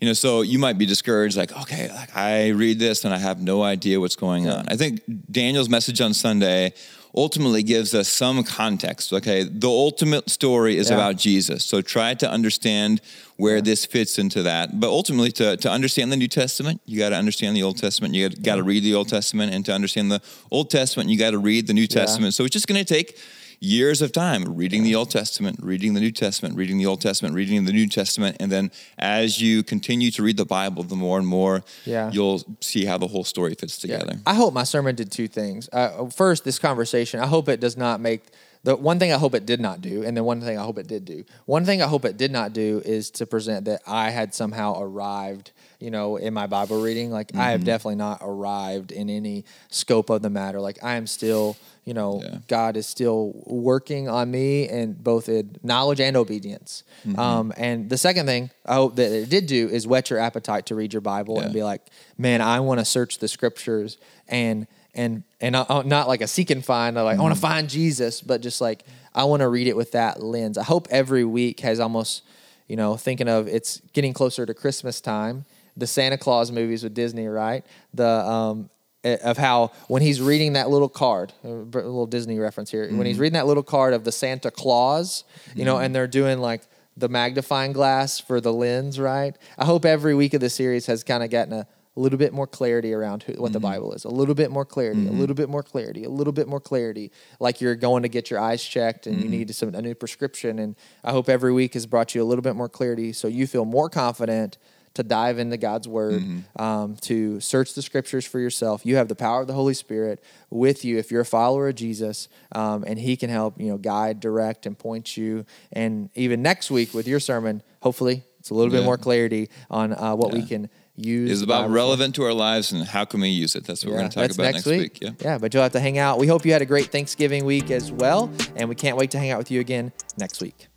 you 0.00 0.06
know, 0.06 0.12
so 0.12 0.42
you 0.42 0.58
might 0.58 0.78
be 0.78 0.86
discouraged, 0.86 1.36
like, 1.36 1.56
okay, 1.62 1.88
like 1.92 2.14
I 2.16 2.48
read 2.48 2.78
this 2.78 3.04
and 3.04 3.14
I 3.14 3.18
have 3.18 3.40
no 3.40 3.62
idea 3.62 3.98
what's 4.00 4.16
going 4.16 4.48
on. 4.48 4.66
I 4.68 4.76
think 4.76 5.00
Daniel's 5.30 5.68
message 5.68 6.00
on 6.00 6.12
Sunday 6.14 6.74
ultimately 7.14 7.62
gives 7.62 7.94
us 7.94 8.08
some 8.08 8.44
context. 8.44 9.10
Okay, 9.12 9.42
the 9.44 9.68
ultimate 9.68 10.28
story 10.28 10.76
is 10.76 10.90
Yeah. 10.90 10.96
about 10.96 11.16
Jesus, 11.16 11.64
so 11.64 11.80
try 11.80 12.12
to 12.12 12.30
understand 12.30 13.00
where 13.36 13.62
this 13.62 13.86
fits 13.86 14.18
into 14.18 14.42
that. 14.42 14.78
But 14.78 14.88
ultimately, 14.88 15.32
to, 15.32 15.56
to 15.56 15.70
understand 15.70 16.12
the 16.12 16.16
New 16.16 16.28
Testament, 16.28 16.80
you 16.84 16.98
got 16.98 17.10
to 17.10 17.16
understand 17.16 17.56
the 17.56 17.62
Old 17.62 17.78
Testament. 17.78 18.14
You 18.14 18.28
got 18.28 18.56
to 18.56 18.62
read 18.62 18.82
the 18.82 18.94
Old 18.94 19.08
Testament, 19.08 19.54
and 19.54 19.64
to 19.64 19.72
understand 19.72 20.10
the 20.10 20.20
Old 20.50 20.68
Testament, 20.70 21.08
you 21.08 21.18
got 21.18 21.30
to 21.30 21.38
read 21.38 21.66
the 21.66 21.74
New 21.74 21.86
Testament. 21.86 22.34
So 22.34 22.44
it's 22.44 22.52
just 22.52 22.66
going 22.66 22.84
to 22.84 22.94
take 22.94 23.18
years 23.60 24.02
of 24.02 24.12
time 24.12 24.44
reading 24.56 24.82
the 24.82 24.94
Old 24.94 25.10
Testament, 25.10 25.58
reading 25.62 25.94
the 25.94 26.00
New 26.00 26.10
Testament, 26.12 26.56
reading 26.56 26.78
the 26.78 26.86
Old 26.86 27.00
Testament, 27.00 27.34
reading 27.34 27.64
the 27.64 27.72
New 27.72 27.86
Testament, 27.88 28.36
and 28.40 28.50
then 28.52 28.70
as 28.98 29.40
you 29.40 29.62
continue 29.62 30.10
to 30.12 30.22
read 30.22 30.36
the 30.36 30.44
Bible, 30.44 30.82
the 30.82 30.96
more 30.96 31.18
and 31.18 31.26
more 31.26 31.64
Yeah. 31.84 32.10
you'll 32.12 32.42
see 32.60 32.84
how 32.84 32.98
the 32.98 33.06
whole 33.08 33.24
story 33.24 33.54
fits 33.54 33.78
together. 33.78 34.20
I 34.26 34.34
hope 34.34 34.52
my 34.54 34.64
sermon 34.64 34.94
did 34.94 35.10
two 35.10 35.28
things. 35.28 35.68
Uh, 35.72 36.06
first, 36.06 36.44
this 36.44 36.58
conversation, 36.58 37.20
I 37.20 37.26
hope 37.26 37.48
it 37.48 37.60
does 37.60 37.76
not 37.76 38.00
make 38.00 38.22
the 38.64 38.74
one 38.74 38.98
thing 38.98 39.12
I 39.12 39.16
hope 39.18 39.34
it 39.36 39.46
did 39.46 39.60
not 39.60 39.80
do, 39.80 40.02
and 40.02 40.16
then 40.16 40.24
one 40.24 40.40
thing 40.40 40.58
I 40.58 40.64
hope 40.64 40.76
it 40.78 40.88
did 40.88 41.04
do. 41.04 41.24
One 41.44 41.64
thing 41.64 41.82
I 41.82 41.86
hope 41.86 42.04
it 42.04 42.16
did 42.16 42.32
not 42.32 42.52
do 42.52 42.82
is 42.84 43.10
to 43.12 43.24
present 43.26 43.64
that 43.66 43.80
I 43.86 44.10
had 44.10 44.34
somehow 44.34 44.80
arrived, 44.80 45.52
you 45.78 45.92
know, 45.92 46.16
in 46.16 46.34
my 46.34 46.48
Bible 46.48 46.82
reading. 46.82 47.12
Like 47.12 47.30
I 47.36 47.52
have 47.52 47.62
definitely 47.62 47.94
not 47.94 48.18
arrived 48.22 48.90
in 48.90 49.08
any 49.08 49.44
scope 49.70 50.10
of 50.10 50.22
the 50.22 50.30
matter. 50.30 50.60
Like 50.60 50.82
I 50.82 50.96
am 50.96 51.06
still, 51.06 51.56
you 51.86 51.94
know, 51.94 52.20
Yeah. 52.22 52.38
God 52.48 52.76
is 52.76 52.86
still 52.86 53.32
working 53.46 54.08
on 54.08 54.30
me 54.30 54.68
and 54.68 55.02
both 55.02 55.28
in 55.28 55.56
knowledge 55.62 56.00
and 56.00 56.16
obedience. 56.16 56.82
Um, 57.16 57.52
and 57.56 57.88
the 57.88 57.96
second 57.96 58.26
thing 58.26 58.50
I 58.66 58.74
hope 58.74 58.96
that 58.96 59.10
it 59.12 59.30
did 59.30 59.46
do 59.46 59.68
is 59.68 59.86
whet 59.86 60.10
your 60.10 60.18
appetite 60.18 60.66
to 60.66 60.74
read 60.74 60.92
your 60.92 61.00
Bible 61.00 61.36
Yeah. 61.36 61.44
and 61.44 61.54
be 61.54 61.62
like, 61.62 61.82
man, 62.18 62.40
I 62.42 62.60
want 62.60 62.80
to 62.80 62.84
search 62.84 63.18
the 63.18 63.28
scriptures 63.28 63.96
and 64.28 64.66
and 64.94 65.22
and 65.40 65.52
not, 65.52 65.86
not 65.86 66.08
like 66.08 66.22
a 66.22 66.26
seek 66.26 66.50
and 66.50 66.64
find, 66.64 66.96
like 66.96 67.18
I 67.18 67.22
want 67.22 67.34
to 67.34 67.40
find 67.40 67.68
Jesus, 67.68 68.20
but 68.20 68.40
just 68.40 68.60
like 68.60 68.84
I 69.14 69.24
want 69.24 69.40
to 69.40 69.48
read 69.48 69.66
it 69.68 69.76
with 69.76 69.92
that 69.92 70.22
lens. 70.22 70.58
I 70.58 70.64
hope 70.64 70.88
every 70.90 71.24
week 71.24 71.60
has 71.60 71.78
almost, 71.80 72.22
you 72.66 72.76
know, 72.76 72.96
thinking 72.96 73.28
of 73.28 73.46
it's 73.46 73.80
getting 73.92 74.12
closer 74.12 74.44
to 74.44 74.54
Christmas 74.54 75.00
time. 75.00 75.44
the 75.78 75.86
Santa 75.86 76.16
Claus 76.16 76.50
movies 76.50 76.82
with 76.82 76.94
Disney, 76.94 77.26
right? 77.28 77.62
The 77.92 78.08
um, 78.08 78.70
Eh, 79.06 79.18
of 79.22 79.38
how 79.38 79.70
when 79.86 80.02
he's 80.02 80.20
reading 80.20 80.54
that 80.54 80.68
little 80.68 80.88
card, 80.88 81.32
a 81.44 81.48
little 81.48 82.06
Disney 82.06 82.40
reference 82.40 82.72
here, 82.72 82.90
when 82.90 83.06
he's 83.06 83.14
mm-hmm. 83.14 83.22
reading 83.22 83.34
that 83.34 83.46
little 83.46 83.62
card 83.62 83.94
of 83.94 84.02
the 84.02 84.10
Santa 84.10 84.50
Claus, 84.50 85.22
you 85.54 85.64
know, 85.64 85.76
and 85.76 85.86
mm-hmm. 85.86 85.92
they're 85.92 86.08
doing 86.08 86.40
like 86.40 86.62
the 86.96 87.08
magnifying 87.08 87.72
glass 87.72 88.18
for 88.18 88.40
the 88.40 88.52
lens, 88.52 88.98
right? 88.98 89.38
I 89.56 89.64
hope 89.64 89.84
every 89.84 90.16
week 90.16 90.34
of 90.34 90.40
the 90.40 90.50
series 90.50 90.86
has 90.86 91.04
kind 91.04 91.22
of 91.22 91.30
gotten 91.30 91.52
a, 91.52 91.68
little 91.98 92.18
bit 92.18 92.34
more 92.34 92.46
clarity 92.46 92.92
around 92.92 93.22
who, 93.22 93.32
what 93.40 93.54
the 93.54 93.58
mm-hmm. 93.58 93.68
Bible 93.68 93.92
is, 93.94 94.04
a 94.04 94.10
little 94.10 94.34
bit 94.34 94.50
more 94.50 94.66
clarity, 94.66 95.06
a 95.06 95.10
little 95.10 95.34
bit 95.34 95.48
more 95.48 95.62
clarity, 95.62 96.04
a 96.04 96.10
little 96.10 96.32
bit 96.32 96.46
more 96.46 96.60
clarity. 96.60 97.10
Like 97.40 97.62
you're 97.62 97.74
going 97.74 98.02
to 98.02 98.10
get 98.10 98.28
your 98.30 98.38
eyes 98.38 98.62
checked 98.62 99.06
and 99.06 99.22
you 99.22 99.30
need 99.30 99.54
some 99.54 99.74
a 99.74 99.80
new 99.80 99.94
prescription. 99.94 100.58
And 100.58 100.76
I 101.02 101.12
hope 101.12 101.30
every 101.30 101.54
week 101.54 101.72
has 101.72 101.86
brought 101.86 102.14
you 102.14 102.22
a 102.22 102.26
little 102.26 102.42
bit 102.42 102.54
more 102.54 102.68
clarity, 102.68 103.14
so 103.14 103.28
you 103.28 103.46
feel 103.46 103.64
more 103.64 103.88
confident 103.88 104.58
to 104.96 105.02
dive 105.02 105.38
into 105.38 105.56
God's 105.56 105.88
word, 105.88 106.22
um, 106.56 106.96
to 107.02 107.40
search 107.40 107.74
the 107.74 107.82
scriptures 107.82 108.26
for 108.26 108.38
yourself. 108.40 108.84
You 108.84 108.96
have 108.96 109.08
the 109.08 109.14
power 109.14 109.40
of 109.40 109.46
the 109.46 109.54
Holy 109.54 109.74
Spirit 109.74 110.22
with 110.50 110.84
you 110.84 110.98
if 110.98 111.10
you're 111.10 111.22
a 111.22 111.26
follower 111.26 111.68
of 111.68 111.74
Jesus, 111.74 112.28
um, 112.52 112.84
and 112.86 112.98
He 112.98 113.16
can 113.16 113.30
help 113.30 113.60
you 113.60 113.68
know 113.68 113.78
guide, 113.78 114.20
direct, 114.20 114.66
and 114.66 114.78
point 114.78 115.16
you. 115.16 115.46
And 115.72 116.10
even 116.14 116.42
next 116.42 116.70
week 116.70 116.92
with 116.94 117.06
your 117.06 117.20
sermon, 117.20 117.62
hopefully 117.80 118.24
it's 118.38 118.50
a 118.50 118.54
little 118.54 118.72
bit 118.72 118.84
more 118.84 118.98
clarity 118.98 119.48
on 119.70 119.92
uh, 119.92 120.14
what 120.14 120.32
we 120.32 120.42
can 120.42 120.68
use. 120.96 121.30
Is 121.30 121.40
the 121.40 121.46
the 121.46 121.50
Bible 121.50 121.64
Bible 121.64 121.74
relevant 121.74 122.14
to 122.16 122.24
our 122.24 122.32
lives 122.32 122.72
and 122.72 122.84
how 122.84 123.04
can 123.04 123.20
we 123.20 123.28
use 123.28 123.54
it? 123.54 123.64
That's 123.64 123.84
what 123.84 123.92
we're 123.92 123.98
going 123.98 124.10
to 124.10 124.14
talk 124.28 124.30
about 124.30 124.52
next 124.54 124.66
week. 124.66 124.98
Yeah. 125.00 125.10
yeah, 125.20 125.38
but 125.38 125.52
you'll 125.52 125.62
have 125.62 125.72
to 125.72 125.80
hang 125.80 125.98
out. 125.98 126.18
We 126.18 126.26
hope 126.26 126.44
you 126.44 126.52
had 126.52 126.62
a 126.62 126.66
great 126.66 126.86
Thanksgiving 126.86 127.44
week 127.44 127.70
as 127.70 127.92
well, 127.92 128.30
and 128.54 128.68
we 128.68 128.74
can't 128.74 128.96
wait 128.96 129.10
to 129.12 129.18
hang 129.18 129.30
out 129.30 129.38
with 129.38 129.50
you 129.50 129.60
again 129.60 129.92
next 130.16 130.40
week. 130.40 130.68